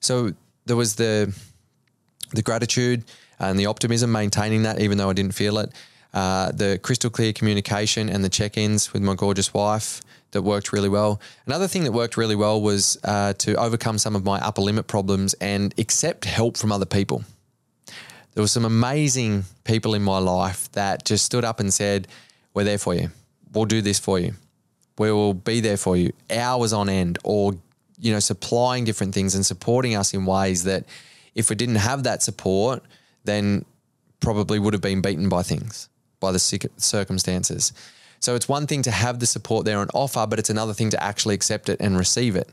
So 0.00 0.32
there 0.66 0.76
was 0.76 0.96
the 0.96 1.34
the 2.32 2.42
gratitude 2.42 3.04
and 3.38 3.58
the 3.58 3.66
optimism, 3.66 4.12
maintaining 4.12 4.64
that 4.64 4.80
even 4.80 4.98
though 4.98 5.08
I 5.08 5.14
didn't 5.14 5.34
feel 5.34 5.58
it. 5.58 5.72
Uh, 6.12 6.50
the 6.52 6.78
crystal 6.82 7.08
clear 7.08 7.32
communication 7.32 8.10
and 8.10 8.22
the 8.24 8.28
check-ins 8.28 8.92
with 8.92 9.00
my 9.00 9.14
gorgeous 9.14 9.54
wife 9.54 10.02
that 10.32 10.42
worked 10.42 10.72
really 10.72 10.88
well. 10.88 11.20
Another 11.46 11.68
thing 11.68 11.84
that 11.84 11.92
worked 11.92 12.16
really 12.16 12.36
well 12.36 12.60
was 12.60 12.98
uh, 13.04 13.32
to 13.34 13.54
overcome 13.54 13.96
some 13.96 14.16
of 14.16 14.24
my 14.24 14.38
upper 14.40 14.60
limit 14.60 14.86
problems 14.88 15.34
and 15.34 15.72
accept 15.78 16.24
help 16.24 16.56
from 16.56 16.70
other 16.70 16.86
people 16.86 17.24
there 18.34 18.42
were 18.42 18.48
some 18.48 18.64
amazing 18.64 19.44
people 19.64 19.94
in 19.94 20.02
my 20.02 20.18
life 20.18 20.70
that 20.72 21.04
just 21.04 21.24
stood 21.24 21.44
up 21.44 21.60
and 21.60 21.72
said, 21.72 22.08
We're 22.54 22.64
there 22.64 22.78
for 22.78 22.94
you. 22.94 23.10
We'll 23.52 23.64
do 23.64 23.82
this 23.82 23.98
for 23.98 24.18
you. 24.18 24.34
We 24.98 25.10
will 25.10 25.34
be 25.34 25.60
there 25.60 25.76
for 25.76 25.96
you 25.96 26.12
hours 26.30 26.72
on 26.72 26.88
end 26.88 27.18
or, 27.24 27.54
you 27.98 28.12
know, 28.12 28.20
supplying 28.20 28.84
different 28.84 29.14
things 29.14 29.34
and 29.34 29.44
supporting 29.44 29.96
us 29.96 30.14
in 30.14 30.26
ways 30.26 30.64
that 30.64 30.84
if 31.34 31.50
we 31.50 31.56
didn't 31.56 31.76
have 31.76 32.02
that 32.04 32.22
support, 32.22 32.82
then 33.24 33.64
probably 34.20 34.58
would 34.58 34.74
have 34.74 34.82
been 34.82 35.00
beaten 35.00 35.28
by 35.28 35.42
things, 35.42 35.88
by 36.20 36.30
the 36.32 36.38
circumstances. 36.38 37.72
So 38.20 38.34
it's 38.34 38.48
one 38.48 38.66
thing 38.66 38.82
to 38.82 38.90
have 38.90 39.18
the 39.18 39.26
support 39.26 39.64
there 39.64 39.80
and 39.80 39.90
offer, 39.94 40.26
but 40.26 40.38
it's 40.38 40.50
another 40.50 40.74
thing 40.74 40.90
to 40.90 41.02
actually 41.02 41.34
accept 41.34 41.68
it 41.68 41.80
and 41.80 41.96
receive 41.96 42.36
it. 42.36 42.50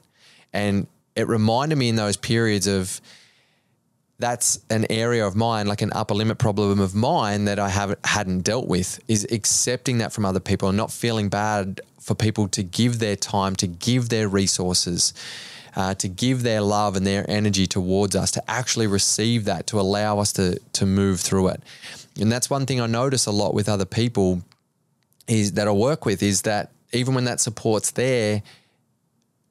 And 0.53 0.87
it 1.15 1.27
reminded 1.27 1.77
me 1.77 1.89
in 1.89 1.97
those 1.97 2.15
periods 2.15 2.67
of, 2.67 3.01
that's 4.19 4.60
an 4.69 4.86
area 4.89 5.25
of 5.25 5.36
mine, 5.36 5.67
like 5.67 5.82
an 5.82 5.91
upper 5.93 6.15
limit 6.15 6.39
problem 6.39 6.80
of 6.80 6.95
mine 6.95 7.45
that 7.45 7.60
I 7.60 7.69
haven't 7.69 7.99
hadn't 8.06 8.41
dealt 8.41 8.67
with, 8.67 8.99
is 9.08 9.27
accepting 9.32 9.99
that 9.99 10.12
from 10.12 10.25
other 10.25 10.39
people 10.39 10.69
and 10.69 10.77
not 10.77 10.91
feeling 10.91 11.30
bad 11.30 11.82
for 12.01 12.15
people 12.15 12.47
to 12.49 12.63
give 12.63 12.99
their 12.99 13.15
time, 13.15 13.56
to 13.58 13.67
give 13.67 14.10
their 14.10 14.27
resources, 14.27 15.13
uh, 15.75 15.93
to 15.95 16.08
give 16.08 16.41
their 16.41 16.62
love 16.62 16.95
and 16.95 17.06
their 17.06 17.30
energy 17.30 17.67
towards 17.67 18.15
us, 18.15 18.32
to 18.32 18.49
actually 18.49 18.88
receive 18.88 19.45
that, 19.45 19.67
to 19.67 19.80
allow 19.80 20.17
us 20.17 20.34
to 20.34 20.60
to 20.73 20.86
move 20.86 21.19
through 21.19 21.49
it. 21.49 21.62
And 22.19 22.32
that's 22.32 22.49
one 22.49 22.65
thing 22.65 22.82
I 22.82 22.88
notice 22.88 23.27
a 23.27 23.32
lot 23.32 23.53
with 23.53 23.69
other 23.69 23.86
people 23.86 24.41
is 25.27 25.53
that 25.53 25.67
I 25.67 25.71
work 25.71 26.06
with 26.06 26.23
is 26.23 26.41
that 26.43 26.71
even 26.91 27.13
when 27.13 27.25
that 27.25 27.39
support's 27.39 27.91
there, 27.91 28.41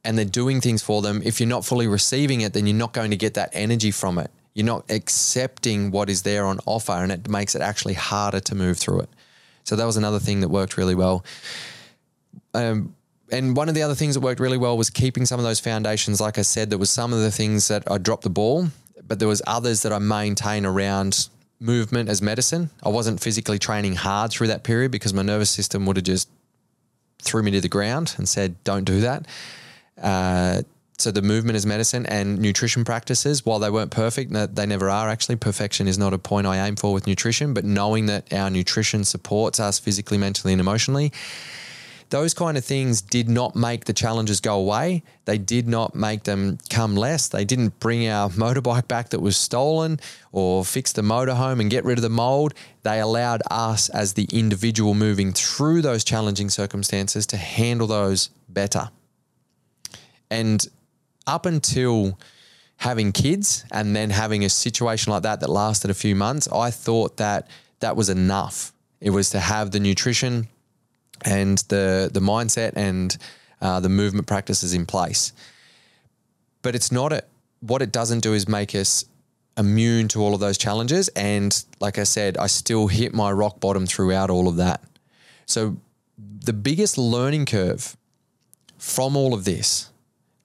and 0.03 0.17
they're 0.17 0.25
doing 0.25 0.61
things 0.61 0.83
for 0.83 1.03
them, 1.03 1.21
if 1.25 1.41
you're 1.41 1.49
not 1.49 1.65
fully 1.65 1.87
receiving 1.87 2.41
it, 2.41 2.53
then 2.53 2.67
you're 2.67 2.77
not 2.77 2.93
going 2.93 3.11
to 3.11 3.17
get 3.17 3.35
that 3.35 3.51
energy 3.53 3.91
from 3.91 4.19
it. 4.19 4.31
You're 4.57 4.65
not 4.65 4.91
accepting 4.91 5.91
what 5.91 6.09
is 6.09 6.23
there 6.23 6.47
on 6.47 6.61
offer, 6.65 6.93
and 6.93 7.13
it 7.13 7.29
makes 7.29 7.55
it 7.55 7.61
actually 7.61 7.93
harder 7.93 8.41
to 8.41 8.55
move 8.55 8.79
through 8.79 9.01
it. 9.01 9.11
So 9.65 9.77
that 9.77 9.85
was 9.85 9.99
another 9.99 10.19
thing 10.19 10.41
that 10.41 10.49
worked 10.49 10.79
really 10.79 10.95
well. 10.95 11.27
Um, 12.55 12.95
and 13.31 13.55
one 13.55 13.69
of 13.69 13.75
the 13.75 13.83
other 13.83 13.95
things 13.95 14.15
that 14.15 14.21
worked 14.21 14.41
really 14.41 14.57
well 14.57 14.79
was 14.79 14.89
keeping 14.89 15.27
some 15.27 15.39
of 15.39 15.45
those 15.45 15.61
foundations. 15.61 16.23
Like 16.23 16.39
I 16.39 16.43
said, 16.43 16.71
there 16.71 16.79
was 16.79 16.89
some 16.89 17.13
of 17.13 17.19
the 17.19 17.31
things 17.31 17.69
that 17.69 17.83
I 17.91 17.99
dropped 17.99 18.23
the 18.23 18.31
ball, 18.31 18.69
but 19.07 19.19
there 19.19 19.29
was 19.29 19.43
others 19.47 19.83
that 19.83 19.93
I 19.93 19.99
maintain 19.99 20.65
around 20.65 21.29
movement 21.61 22.09
as 22.09 22.23
medicine. 22.23 22.71
I 22.83 22.89
wasn't 22.89 23.21
physically 23.21 23.59
training 23.59 23.97
hard 23.97 24.31
through 24.31 24.47
that 24.47 24.63
period 24.63 24.91
because 24.91 25.13
my 25.13 25.21
nervous 25.21 25.51
system 25.51 25.85
would 25.85 25.97
have 25.97 26.05
just 26.05 26.31
threw 27.21 27.43
me 27.43 27.51
to 27.51 27.61
the 27.61 27.69
ground 27.69 28.15
and 28.17 28.27
said, 28.27 28.57
"Don't 28.65 28.85
do 28.85 29.03
that." 29.03 29.27
Uh, 30.01 30.63
so 30.99 31.11
the 31.11 31.23
movement 31.23 31.57
is 31.57 31.67
medicine 31.67 32.07
and 32.07 32.39
nutrition 32.39 32.85
practices, 32.85 33.45
while 33.45 33.59
they 33.59 33.69
weren't 33.69 33.91
perfect, 33.91 34.33
they 34.33 34.67
never 34.67 34.89
are 34.89 35.09
actually. 35.09 35.37
Perfection 35.37 35.89
is 35.89 35.99
not 35.99 36.15
a 36.15 36.19
point 36.19 36.47
I 36.47 36.67
aim 36.67 36.77
for 36.77 36.93
with 36.93 37.07
nutrition, 37.07 37.53
but 37.53 37.65
knowing 37.65 38.07
that 38.07 38.33
our 38.33 38.49
nutrition 38.49 39.05
supports 39.05 39.61
us 39.61 39.79
physically, 39.79 40.17
mentally, 40.17 40.53
and 40.55 40.61
emotionally, 40.61 41.13
those 42.11 42.35
kind 42.35 42.57
of 42.57 42.65
things 42.65 43.03
did 43.03 43.29
not 43.29 43.57
make 43.57 43.85
the 43.85 43.93
challenges 43.93 44.41
go 44.41 44.59
away. 44.59 45.03
They 45.25 45.39
did 45.39 45.69
not 45.69 45.95
make 45.95 46.23
them 46.23 46.59
come 46.71 46.97
less. 46.97 47.29
They 47.29 47.45
didn't 47.45 47.79
bring 47.81 48.09
our 48.09 48.31
motorbike 48.31 48.89
back 48.89 49.11
that 49.11 49.21
was 49.21 49.37
stolen 49.37 50.01
or 50.33 50.65
fix 50.65 50.93
the 50.93 51.03
motorhome 51.03 51.61
and 51.61 51.71
get 51.71 51.85
rid 51.85 51.99
of 51.99 52.03
the 52.03 52.09
mold. 52.09 52.55
They 52.85 53.01
allowed 53.01 53.43
us 53.51 53.89
as 53.91 54.15
the 54.15 54.29
individual 54.33 54.95
moving 54.95 55.33
through 55.33 55.83
those 55.83 56.05
challenging 56.05 56.49
circumstances 56.49 57.27
to 57.27 57.37
handle 57.37 57.87
those 57.87 58.31
better. 58.49 58.89
And 60.31 60.67
up 61.27 61.47
until 61.47 62.19
having 62.79 63.13
kids 63.13 63.65
and 63.71 63.97
then 63.97 64.11
having 64.11 64.45
a 64.45 64.49
situation 64.49 65.13
like 65.13 65.23
that 65.23 65.41
that 65.41 65.49
lasted 65.49 65.91
a 65.91 65.95
few 65.95 66.15
months, 66.15 66.49
I 66.49 66.71
thought 66.71 67.17
that 67.17 67.49
that 67.81 67.97
was 67.97 68.09
enough. 68.09 68.73
It 69.01 69.11
was 69.11 69.31
to 69.31 69.41
have 69.41 69.71
the 69.71 69.81
nutrition 69.81 70.49
and 71.25 71.59
the 71.69 72.11
the 72.13 72.21
mindset 72.21 72.73
and 72.77 73.17
uh, 73.61 73.81
the 73.81 73.89
movement 73.89 74.27
practices 74.27 74.75
in 74.75 74.87
place. 74.87 75.33
But 76.63 76.75
it's 76.75 76.93
not 76.93 77.13
a, 77.13 77.25
what 77.61 77.83
it 77.83 77.93
doesn't 77.93 78.21
do 78.21 78.35
is 78.35 78.49
make 78.49 78.75
us 78.75 79.05
immune 79.57 80.09
to 80.09 80.21
all 80.21 80.35
of 80.35 80.41
those 80.41 80.59
challenges. 80.59 81.09
And 81.09 81.65
like 81.81 81.99
I 81.99 82.05
said, 82.05 82.37
I 82.37 82.47
still 82.47 82.89
hit 82.89 83.15
my 83.15 83.33
rock 83.33 83.61
bottom 83.61 83.87
throughout 83.87 84.29
all 84.31 84.49
of 84.49 84.57
that. 84.57 84.83
So 85.47 85.77
the 86.19 86.53
biggest 86.53 86.99
learning 86.99 87.47
curve 87.47 87.97
from 88.79 89.17
all 89.17 89.33
of 89.33 89.45
this 89.45 89.91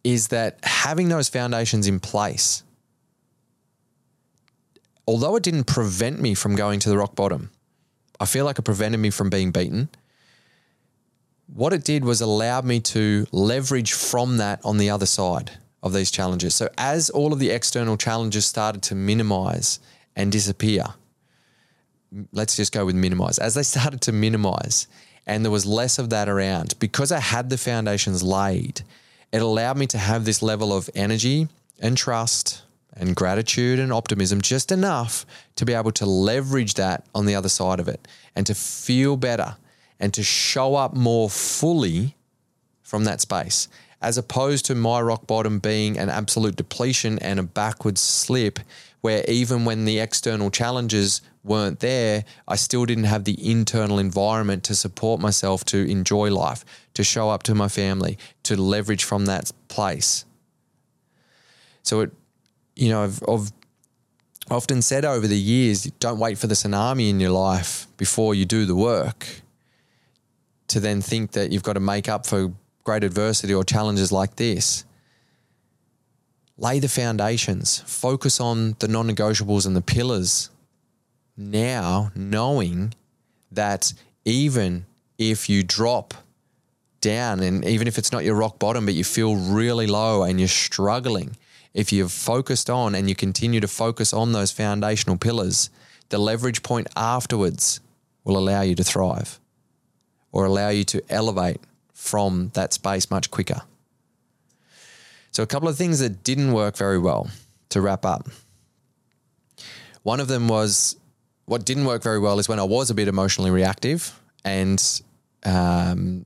is 0.04 0.30
that 0.30 0.60
having 0.64 1.10
those 1.10 1.30
foundations 1.30 1.88
in 1.88 2.00
place, 2.00 2.64
although 5.08 5.36
it 5.36 5.44
didn't 5.44 5.66
prevent 5.66 6.20
me 6.20 6.34
from 6.34 6.56
going 6.56 6.80
to 6.80 6.90
the 6.90 6.98
rock 6.98 7.16
bottom, 7.16 7.52
I 8.20 8.26
feel 8.26 8.46
like 8.46 8.60
it 8.60 8.64
prevented 8.64 9.00
me 9.00 9.10
from 9.10 9.30
being 9.30 9.52
beaten. 9.52 9.90
What 11.48 11.74
it 11.74 11.84
did 11.84 12.06
was 12.06 12.22
allow 12.22 12.62
me 12.62 12.80
to 12.80 13.26
leverage 13.32 13.94
from 13.94 14.38
that 14.38 14.62
on 14.64 14.78
the 14.78 14.90
other 14.90 15.06
side 15.06 15.52
of 15.84 15.94
these 15.94 16.12
challenges. 16.12 16.56
So, 16.56 16.70
as 16.78 17.10
all 17.10 17.34
of 17.34 17.40
the 17.40 17.50
external 17.50 17.98
challenges 17.98 18.46
started 18.46 18.84
to 18.84 18.96
minimize 18.96 19.80
and 20.16 20.32
disappear, 20.32 20.86
let's 22.32 22.56
just 22.56 22.72
go 22.72 22.86
with 22.86 22.96
minimize. 22.96 23.40
As 23.40 23.56
they 23.56 23.64
started 23.76 24.02
to 24.02 24.12
minimize 24.12 24.88
and 25.28 25.44
there 25.44 25.52
was 25.52 25.66
less 25.66 26.00
of 26.00 26.10
that 26.10 26.30
around, 26.30 26.76
because 26.80 27.12
I 27.12 27.20
had 27.20 27.50
the 27.50 27.58
foundations 27.58 28.24
laid 28.24 28.82
it 29.32 29.42
allowed 29.42 29.78
me 29.78 29.88
to 29.88 29.98
have 29.98 30.26
this 30.26 30.42
level 30.42 30.74
of 30.74 30.90
energy 30.96 31.48
and 31.80 31.98
trust 31.98 32.64
and 32.94 33.16
gratitude 33.16 33.80
and 33.80 33.94
optimism 33.94 34.42
just 34.42 34.72
enough 34.72 35.26
to 35.56 35.66
be 35.66 35.74
able 35.74 35.92
to 35.92 36.06
leverage 36.06 36.74
that 36.76 37.06
on 37.16 37.26
the 37.26 37.36
other 37.36 37.50
side 37.50 37.80
of 37.80 37.88
it 37.88 38.08
and 38.36 38.46
to 38.46 38.54
feel 38.54 39.16
better 39.16 39.56
and 40.00 40.14
to 40.14 40.24
show 40.24 40.76
up 40.76 40.94
more 40.94 41.30
fully 41.30 42.16
from 42.82 43.06
that 43.06 43.22
space 43.22 43.68
as 44.02 44.18
opposed 44.18 44.66
to 44.66 44.76
my 44.76 45.00
rock 45.00 45.28
bottom 45.28 45.60
being 45.60 45.98
an 45.98 46.10
absolute 46.10 46.56
depletion 46.56 47.20
and 47.20 47.40
a 47.40 47.44
backwards 47.44 48.02
slip 48.02 48.60
where 49.02 49.24
even 49.28 49.66
when 49.66 49.86
the 49.86 50.00
external 50.00 50.52
challenges 50.52 51.22
weren't 51.44 51.80
there, 51.80 52.24
I 52.48 52.56
still 52.56 52.86
didn't 52.86 53.06
have 53.06 53.24
the 53.24 53.50
internal 53.50 54.00
environment 54.00 54.64
to 54.66 54.76
support 54.76 55.20
myself 55.20 55.66
to 55.66 55.90
enjoy 55.90 56.32
life, 56.32 56.64
to 56.94 57.04
show 57.04 57.30
up 57.30 57.44
to 57.44 57.56
my 57.56 57.68
family, 57.68 58.18
to 58.44 58.56
leverage 58.56 59.04
from 59.04 59.26
that 59.26 59.52
place. 59.68 60.26
So 61.84 62.02
it, 62.02 62.12
you 62.76 62.90
know, 62.90 63.04
I've, 63.04 63.24
I've 63.28 63.52
often 64.52 64.82
said 64.84 65.04
over 65.04 65.28
the 65.28 65.38
years 65.38 65.84
don't 66.00 66.20
wait 66.20 66.38
for 66.38 66.48
the 66.48 66.56
tsunami 66.56 67.10
in 67.10 67.20
your 67.20 67.32
life 67.32 67.88
before 67.98 68.36
you 68.36 68.46
do 68.46 68.66
the 68.66 68.76
work 68.76 69.28
to 70.68 70.80
then 70.80 71.02
think 71.02 71.32
that 71.32 71.52
you've 71.52 71.64
got 71.64 71.74
to 71.74 71.80
make 71.80 72.08
up 72.08 72.26
for 72.26 72.54
great 72.84 73.04
adversity 73.04 73.54
or 73.54 73.64
challenges 73.64 74.12
like 74.12 74.36
this. 74.36 74.84
Lay 76.58 76.80
the 76.80 76.90
foundations, 76.90 77.80
focus 77.88 78.40
on 78.40 78.76
the 78.80 78.88
non 78.88 79.10
negotiables 79.10 79.66
and 79.66 79.76
the 79.76 79.82
pillars 79.82 80.50
now, 81.38 82.12
knowing 82.16 82.94
that 83.52 83.94
even 84.26 84.86
if 85.18 85.50
you 85.50 85.64
drop 85.64 86.14
down 87.00 87.40
and 87.40 87.66
even 87.66 87.88
if 87.88 87.98
it's 87.98 88.12
not 88.12 88.24
your 88.24 88.36
rock 88.36 88.60
bottom, 88.60 88.86
but 88.86 88.94
you 88.94 89.04
feel 89.04 89.36
really 89.36 89.88
low 89.88 90.24
and 90.24 90.40
you're 90.40 90.48
struggling, 90.48 91.36
if 91.74 91.92
you've 91.92 92.12
focused 92.12 92.70
on 92.70 92.96
and 92.96 93.10
you 93.10 93.16
continue 93.16 93.60
to 93.60 93.68
focus 93.68 94.14
on 94.14 94.32
those 94.32 94.52
foundational 94.52 95.18
pillars, 95.18 95.70
the 96.10 96.18
leverage 96.18 96.62
point 96.62 96.88
afterwards 96.96 97.80
will 98.24 98.38
allow 98.38 98.62
you 98.62 98.76
to 98.76 98.84
thrive 98.84 99.40
or 100.32 100.46
allow 100.46 100.70
you 100.70 100.84
to 100.84 101.02
elevate 101.10 101.60
from 102.02 102.50
that 102.56 102.74
space 102.74 103.12
much 103.12 103.30
quicker. 103.30 103.62
So, 105.30 105.44
a 105.44 105.46
couple 105.46 105.70
of 105.70 105.78
things 105.78 106.00
that 106.00 106.24
didn't 106.24 106.52
work 106.52 106.76
very 106.76 106.98
well 106.98 107.30
to 107.70 107.80
wrap 107.80 108.06
up. 108.06 108.28
One 110.02 110.20
of 110.20 110.28
them 110.28 110.48
was 110.48 110.96
what 111.46 111.64
didn't 111.64 111.86
work 111.86 112.02
very 112.02 112.18
well 112.18 112.40
is 112.40 112.50
when 112.50 112.60
I 112.60 112.64
was 112.64 112.90
a 112.90 112.96
bit 112.96 113.08
emotionally 113.08 113.52
reactive 113.52 114.20
and 114.44 115.02
um, 115.46 116.26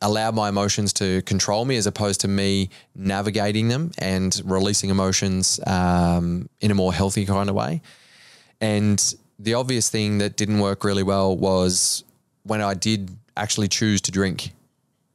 allowed 0.00 0.34
my 0.34 0.48
emotions 0.48 0.94
to 0.94 1.20
control 1.22 1.66
me 1.66 1.76
as 1.76 1.86
opposed 1.86 2.22
to 2.22 2.28
me 2.28 2.70
navigating 2.94 3.68
them 3.68 3.92
and 3.98 4.40
releasing 4.44 4.88
emotions 4.88 5.60
um, 5.66 6.48
in 6.60 6.70
a 6.70 6.74
more 6.74 6.94
healthy 6.94 7.26
kind 7.26 7.50
of 7.50 7.54
way. 7.54 7.82
And 8.60 9.14
the 9.38 9.54
obvious 9.54 9.90
thing 9.90 10.18
that 10.18 10.36
didn't 10.36 10.60
work 10.60 10.82
really 10.82 11.02
well 11.02 11.36
was 11.36 12.04
when 12.42 12.62
I 12.62 12.72
did 12.72 13.10
actually 13.36 13.68
choose 13.68 14.00
to 14.02 14.10
drink 14.10 14.52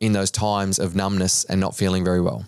in 0.05 0.13
those 0.13 0.31
times 0.31 0.79
of 0.79 0.95
numbness 0.95 1.43
and 1.45 1.59
not 1.59 1.75
feeling 1.75 2.03
very 2.03 2.21
well. 2.21 2.45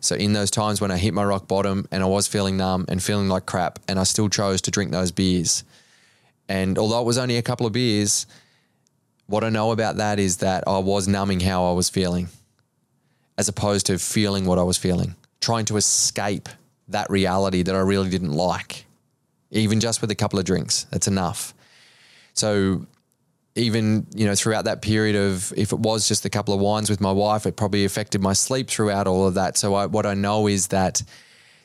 So, 0.00 0.14
in 0.14 0.32
those 0.32 0.50
times 0.50 0.80
when 0.80 0.90
I 0.90 0.96
hit 0.96 1.14
my 1.14 1.24
rock 1.24 1.48
bottom 1.48 1.86
and 1.90 2.02
I 2.02 2.06
was 2.06 2.26
feeling 2.26 2.56
numb 2.56 2.84
and 2.88 3.02
feeling 3.02 3.28
like 3.28 3.46
crap, 3.46 3.78
and 3.88 3.98
I 3.98 4.04
still 4.04 4.28
chose 4.28 4.60
to 4.62 4.70
drink 4.70 4.90
those 4.90 5.10
beers. 5.10 5.64
And 6.48 6.78
although 6.78 7.00
it 7.00 7.06
was 7.06 7.18
only 7.18 7.36
a 7.36 7.42
couple 7.42 7.66
of 7.66 7.72
beers, 7.72 8.26
what 9.26 9.44
I 9.44 9.48
know 9.48 9.70
about 9.70 9.96
that 9.96 10.18
is 10.18 10.38
that 10.38 10.64
I 10.66 10.78
was 10.78 11.06
numbing 11.06 11.40
how 11.40 11.70
I 11.70 11.72
was 11.72 11.88
feeling 11.88 12.28
as 13.38 13.48
opposed 13.48 13.86
to 13.86 13.98
feeling 13.98 14.44
what 14.44 14.58
I 14.58 14.62
was 14.62 14.76
feeling, 14.76 15.14
trying 15.40 15.64
to 15.66 15.78
escape 15.78 16.48
that 16.88 17.08
reality 17.08 17.62
that 17.62 17.74
I 17.74 17.78
really 17.78 18.10
didn't 18.10 18.32
like. 18.32 18.84
Even 19.50 19.80
just 19.80 20.02
with 20.02 20.10
a 20.10 20.14
couple 20.14 20.38
of 20.38 20.44
drinks, 20.44 20.84
that's 20.90 21.08
enough. 21.08 21.54
So 22.34 22.86
even 23.54 24.06
you 24.14 24.26
know 24.26 24.34
throughout 24.34 24.64
that 24.64 24.80
period 24.82 25.16
of 25.16 25.52
if 25.56 25.72
it 25.72 25.78
was 25.78 26.06
just 26.06 26.24
a 26.24 26.30
couple 26.30 26.54
of 26.54 26.60
wines 26.60 26.88
with 26.88 27.00
my 27.00 27.12
wife, 27.12 27.46
it 27.46 27.56
probably 27.56 27.84
affected 27.84 28.20
my 28.20 28.32
sleep 28.32 28.68
throughout 28.68 29.06
all 29.06 29.26
of 29.26 29.34
that. 29.34 29.56
So 29.56 29.74
I, 29.74 29.86
what 29.86 30.06
I 30.06 30.14
know 30.14 30.46
is 30.46 30.68
that 30.68 31.02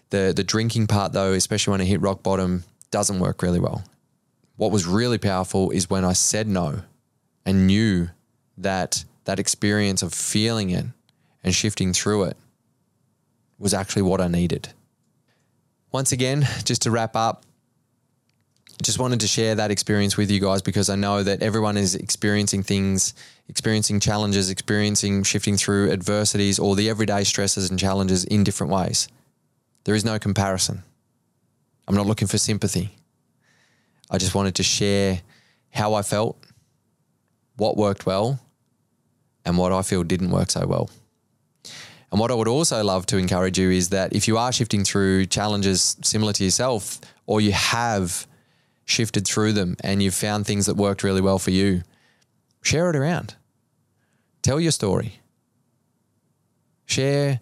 the 0.09 0.33
the 0.35 0.43
drinking 0.43 0.87
part 0.87 1.13
though, 1.13 1.33
especially 1.33 1.71
when 1.71 1.81
I 1.81 1.85
hit 1.85 2.01
rock 2.01 2.23
bottom, 2.23 2.63
doesn't 2.91 3.19
work 3.19 3.41
really 3.41 3.59
well. 3.59 3.83
What 4.57 4.71
was 4.71 4.87
really 4.87 5.17
powerful 5.17 5.71
is 5.71 5.89
when 5.89 6.05
I 6.05 6.13
said 6.13 6.47
no 6.47 6.81
and 7.45 7.67
knew 7.67 8.09
that 8.57 9.03
that 9.25 9.39
experience 9.39 10.01
of 10.01 10.13
feeling 10.13 10.69
it 10.69 10.85
and 11.43 11.53
shifting 11.53 11.93
through 11.93 12.23
it 12.23 12.37
was 13.59 13.73
actually 13.73 14.01
what 14.01 14.21
I 14.21 14.27
needed. 14.27 14.69
Once 15.91 16.11
again, 16.11 16.47
just 16.63 16.81
to 16.83 16.91
wrap 16.91 17.15
up, 17.15 17.45
just 18.81 18.99
wanted 18.99 19.21
to 19.21 19.27
share 19.27 19.55
that 19.55 19.71
experience 19.71 20.17
with 20.17 20.29
you 20.29 20.39
guys 20.39 20.61
because 20.61 20.89
I 20.89 20.95
know 20.95 21.23
that 21.23 21.41
everyone 21.41 21.77
is 21.77 21.95
experiencing 21.95 22.63
things, 22.63 23.13
experiencing 23.47 23.99
challenges, 23.99 24.49
experiencing 24.49 25.23
shifting 25.23 25.55
through 25.55 25.91
adversities 25.91 26.59
or 26.59 26.75
the 26.75 26.89
everyday 26.89 27.23
stresses 27.23 27.69
and 27.69 27.79
challenges 27.79 28.25
in 28.25 28.43
different 28.43 28.73
ways. 28.73 29.07
There 29.85 29.95
is 29.95 30.03
no 30.03 30.19
comparison. 30.19 30.83
I'm 31.87 31.95
not 31.95 32.05
looking 32.05 32.27
for 32.27 32.37
sympathy. 32.37 32.95
I 34.09 34.17
just 34.17 34.35
wanted 34.35 34.55
to 34.55 34.63
share 34.63 35.21
how 35.71 35.93
I 35.93 36.01
felt 36.01 36.37
what 37.57 37.77
worked 37.77 38.05
well 38.05 38.39
and 39.45 39.57
what 39.57 39.71
I 39.71 39.81
feel 39.83 40.03
didn't 40.03 40.31
work 40.31 40.51
so 40.51 40.65
well. 40.65 40.89
And 42.11 42.19
what 42.19 42.31
I 42.31 42.33
would 42.33 42.47
also 42.47 42.83
love 42.83 43.05
to 43.07 43.17
encourage 43.17 43.57
you 43.57 43.71
is 43.71 43.89
that 43.89 44.13
if 44.13 44.27
you 44.27 44.37
are 44.37 44.51
shifting 44.51 44.83
through 44.83 45.25
challenges 45.27 45.97
similar 46.01 46.33
to 46.33 46.43
yourself, 46.43 46.99
or 47.25 47.41
you 47.41 47.51
have 47.51 48.27
shifted 48.85 49.27
through 49.27 49.53
them 49.53 49.75
and 49.81 50.01
you've 50.01 50.13
found 50.13 50.45
things 50.45 50.67
that 50.67 50.75
worked 50.75 51.03
really 51.03 51.21
well 51.21 51.39
for 51.39 51.51
you, 51.51 51.81
share 52.61 52.89
it 52.89 52.95
around. 52.95 53.35
Tell 54.41 54.59
your 54.59 54.71
story. 54.71 55.19
Share 56.85 57.39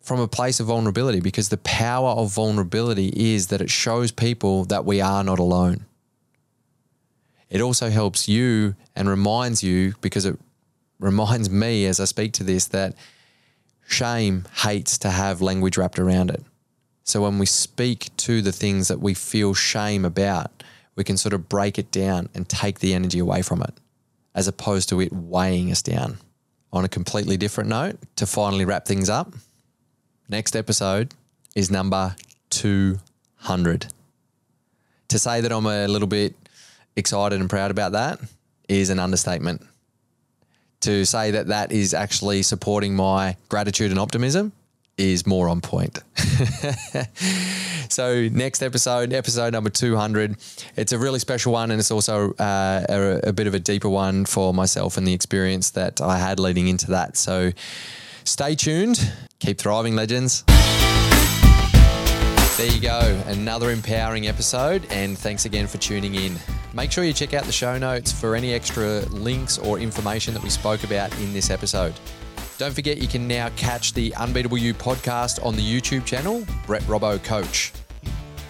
from 0.00 0.20
a 0.20 0.26
place 0.26 0.58
of 0.58 0.66
vulnerability 0.66 1.20
because 1.20 1.50
the 1.50 1.58
power 1.58 2.08
of 2.10 2.32
vulnerability 2.32 3.12
is 3.14 3.48
that 3.48 3.60
it 3.60 3.68
shows 3.68 4.10
people 4.10 4.64
that 4.64 4.86
we 4.86 5.02
are 5.02 5.22
not 5.22 5.38
alone. 5.38 5.84
It 7.50 7.60
also 7.60 7.90
helps 7.90 8.28
you 8.28 8.74
and 8.96 9.08
reminds 9.08 9.62
you, 9.62 9.94
because 10.00 10.26
it 10.26 10.38
reminds 10.98 11.50
me 11.50 11.86
as 11.86 12.00
I 12.00 12.04
speak 12.04 12.32
to 12.34 12.44
this, 12.44 12.66
that 12.68 12.94
shame 13.86 14.46
hates 14.56 14.98
to 14.98 15.10
have 15.10 15.40
language 15.40 15.76
wrapped 15.76 15.98
around 15.98 16.30
it. 16.30 16.42
So 17.08 17.22
when 17.22 17.38
we 17.38 17.46
speak 17.46 18.14
to 18.18 18.42
the 18.42 18.52
things 18.52 18.88
that 18.88 19.00
we 19.00 19.14
feel 19.14 19.54
shame 19.54 20.04
about, 20.04 20.62
we 20.94 21.04
can 21.04 21.16
sort 21.16 21.32
of 21.32 21.48
break 21.48 21.78
it 21.78 21.90
down 21.90 22.28
and 22.34 22.46
take 22.46 22.80
the 22.80 22.92
energy 22.92 23.18
away 23.18 23.40
from 23.40 23.62
it, 23.62 23.72
as 24.34 24.46
opposed 24.46 24.90
to 24.90 25.00
it 25.00 25.10
weighing 25.10 25.70
us 25.70 25.80
down. 25.80 26.18
On 26.70 26.84
a 26.84 26.88
completely 26.88 27.38
different 27.38 27.70
note, 27.70 27.96
to 28.16 28.26
finally 28.26 28.66
wrap 28.66 28.84
things 28.84 29.08
up, 29.08 29.32
next 30.28 30.54
episode 30.54 31.14
is 31.56 31.70
number 31.70 32.14
200. 32.50 33.86
To 35.08 35.18
say 35.18 35.40
that 35.40 35.50
I'm 35.50 35.64
a 35.64 35.88
little 35.88 36.08
bit 36.08 36.34
excited 36.94 37.40
and 37.40 37.48
proud 37.48 37.70
about 37.70 37.92
that 37.92 38.20
is 38.68 38.90
an 38.90 38.98
understatement. 38.98 39.64
To 40.82 41.06
say 41.06 41.30
that 41.30 41.46
that 41.46 41.72
is 41.72 41.94
actually 41.94 42.42
supporting 42.42 42.94
my 42.94 43.38
gratitude 43.48 43.92
and 43.92 43.98
optimism 43.98 44.52
is 44.98 45.26
more 45.26 45.48
on 45.48 45.60
point. 45.60 46.00
so, 47.88 48.28
next 48.28 48.62
episode, 48.62 49.12
episode 49.12 49.52
number 49.52 49.70
200, 49.70 50.36
it's 50.76 50.92
a 50.92 50.98
really 50.98 51.18
special 51.18 51.52
one 51.52 51.70
and 51.70 51.78
it's 51.78 51.90
also 51.90 52.32
uh, 52.34 52.84
a, 52.88 53.28
a 53.28 53.32
bit 53.32 53.46
of 53.46 53.54
a 53.54 53.60
deeper 53.60 53.88
one 53.88 54.24
for 54.24 54.52
myself 54.52 54.96
and 54.96 55.06
the 55.06 55.14
experience 55.14 55.70
that 55.70 56.00
I 56.00 56.18
had 56.18 56.38
leading 56.38 56.68
into 56.68 56.90
that. 56.90 57.16
So, 57.16 57.52
stay 58.24 58.54
tuned, 58.54 59.12
keep 59.38 59.58
thriving, 59.58 59.96
legends. 59.96 60.44
There 62.58 62.66
you 62.66 62.80
go, 62.80 63.22
another 63.26 63.70
empowering 63.70 64.26
episode, 64.26 64.84
and 64.90 65.16
thanks 65.16 65.44
again 65.44 65.68
for 65.68 65.78
tuning 65.78 66.16
in. 66.16 66.36
Make 66.74 66.90
sure 66.90 67.04
you 67.04 67.12
check 67.12 67.32
out 67.32 67.44
the 67.44 67.52
show 67.52 67.78
notes 67.78 68.10
for 68.10 68.34
any 68.34 68.52
extra 68.52 69.00
links 69.10 69.58
or 69.58 69.78
information 69.78 70.34
that 70.34 70.42
we 70.42 70.50
spoke 70.50 70.82
about 70.82 71.16
in 71.20 71.32
this 71.32 71.50
episode. 71.50 71.94
Don't 72.58 72.74
forget 72.74 72.98
you 72.98 73.06
can 73.06 73.28
now 73.28 73.50
catch 73.50 73.92
the 73.92 74.12
Unbeatable 74.16 74.58
You 74.58 74.74
podcast 74.74 75.44
on 75.46 75.54
the 75.54 75.62
YouTube 75.62 76.04
channel, 76.04 76.44
Brett 76.66 76.82
Robbo 76.82 77.22
Coach. 77.22 77.72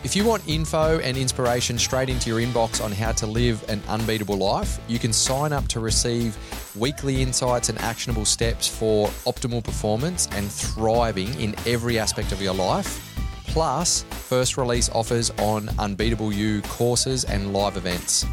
If 0.03 0.17
you 0.17 0.25
want 0.25 0.49
info 0.49 0.99
and 1.01 1.15
inspiration 1.15 1.77
straight 1.77 2.09
into 2.09 2.31
your 2.31 2.41
inbox 2.41 2.83
on 2.83 2.91
how 2.91 3.13
to 3.13 3.27
live 3.27 3.63
an 3.69 3.83
unbeatable 3.87 4.39
life, 4.39 4.81
you 4.89 4.99
can 4.99 5.13
sign 5.13 5.53
up 5.53 5.69
to 5.69 5.81
receive 5.81 6.39
weekly 6.75 7.21
insights 7.21 7.69
and 7.69 7.79
actionable 7.81 8.25
steps 8.25 8.67
for 8.67 9.09
optimal 9.27 9.63
performance 9.63 10.27
and 10.33 10.51
thriving 10.51 11.29
in 11.39 11.55
every 11.67 11.99
aspect 11.99 12.33
of 12.33 12.41
your 12.41 12.55
life 12.55 13.05
plus 13.49 14.05
first 14.11 14.57
release 14.57 14.89
offers 14.91 15.31
on 15.39 15.69
Unbeatable 15.79 16.33
You 16.33 16.63
courses 16.63 17.25
and 17.25 17.53
live 17.53 17.77
events. 17.77 18.25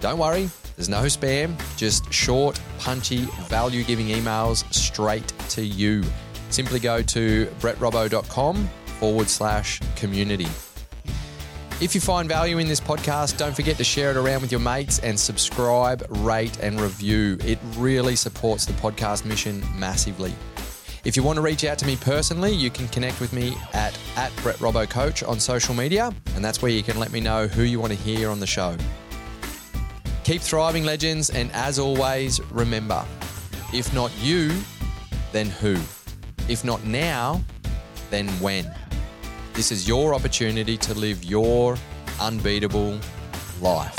Don't 0.00 0.18
worry, 0.18 0.50
there's 0.76 0.88
no 0.88 1.04
spam, 1.04 1.56
just 1.76 2.12
short, 2.12 2.60
punchy, 2.78 3.26
value 3.48 3.84
giving 3.84 4.08
emails 4.08 4.70
straight 4.72 5.26
to 5.50 5.64
you. 5.64 6.02
Simply 6.50 6.80
go 6.80 7.02
to 7.02 7.46
brettrobbo.com 7.60 8.68
forward 8.98 9.28
slash 9.28 9.80
community. 9.96 10.48
If 11.80 11.94
you 11.94 12.00
find 12.00 12.28
value 12.28 12.58
in 12.58 12.68
this 12.68 12.80
podcast, 12.80 13.36
don't 13.36 13.54
forget 13.54 13.76
to 13.78 13.84
share 13.84 14.10
it 14.10 14.16
around 14.16 14.42
with 14.42 14.52
your 14.52 14.60
mates 14.60 15.00
and 15.00 15.18
subscribe, 15.18 16.06
rate, 16.08 16.58
and 16.60 16.80
review. 16.80 17.36
It 17.44 17.58
really 17.76 18.14
supports 18.14 18.64
the 18.64 18.72
podcast 18.74 19.24
mission 19.24 19.62
massively. 19.76 20.32
If 21.04 21.16
you 21.16 21.22
want 21.22 21.36
to 21.36 21.42
reach 21.42 21.64
out 21.64 21.76
to 21.78 21.86
me 21.86 21.96
personally, 21.96 22.52
you 22.52 22.70
can 22.70 22.88
connect 22.88 23.20
with 23.20 23.32
me 23.32 23.56
at, 23.74 23.98
at 24.16 24.34
Brett 24.36 24.56
Robbo 24.56 24.88
Coach 24.88 25.22
on 25.22 25.38
social 25.38 25.74
media, 25.74 26.14
and 26.36 26.44
that's 26.44 26.62
where 26.62 26.70
you 26.70 26.82
can 26.82 26.98
let 26.98 27.12
me 27.12 27.20
know 27.20 27.46
who 27.46 27.62
you 27.62 27.80
want 27.80 27.92
to 27.92 27.98
hear 27.98 28.30
on 28.30 28.40
the 28.40 28.46
show. 28.46 28.76
Keep 30.24 30.40
thriving, 30.40 30.84
legends, 30.84 31.28
and 31.28 31.52
as 31.52 31.78
always, 31.78 32.40
remember 32.50 33.04
if 33.74 33.92
not 33.92 34.10
you, 34.20 34.58
then 35.32 35.50
who? 35.50 35.76
If 36.48 36.64
not 36.64 36.82
now, 36.84 37.44
then 38.08 38.28
when? 38.40 38.74
This 39.52 39.70
is 39.70 39.86
your 39.86 40.14
opportunity 40.14 40.78
to 40.78 40.94
live 40.94 41.22
your 41.24 41.76
unbeatable 42.18 42.98
life. 43.60 43.94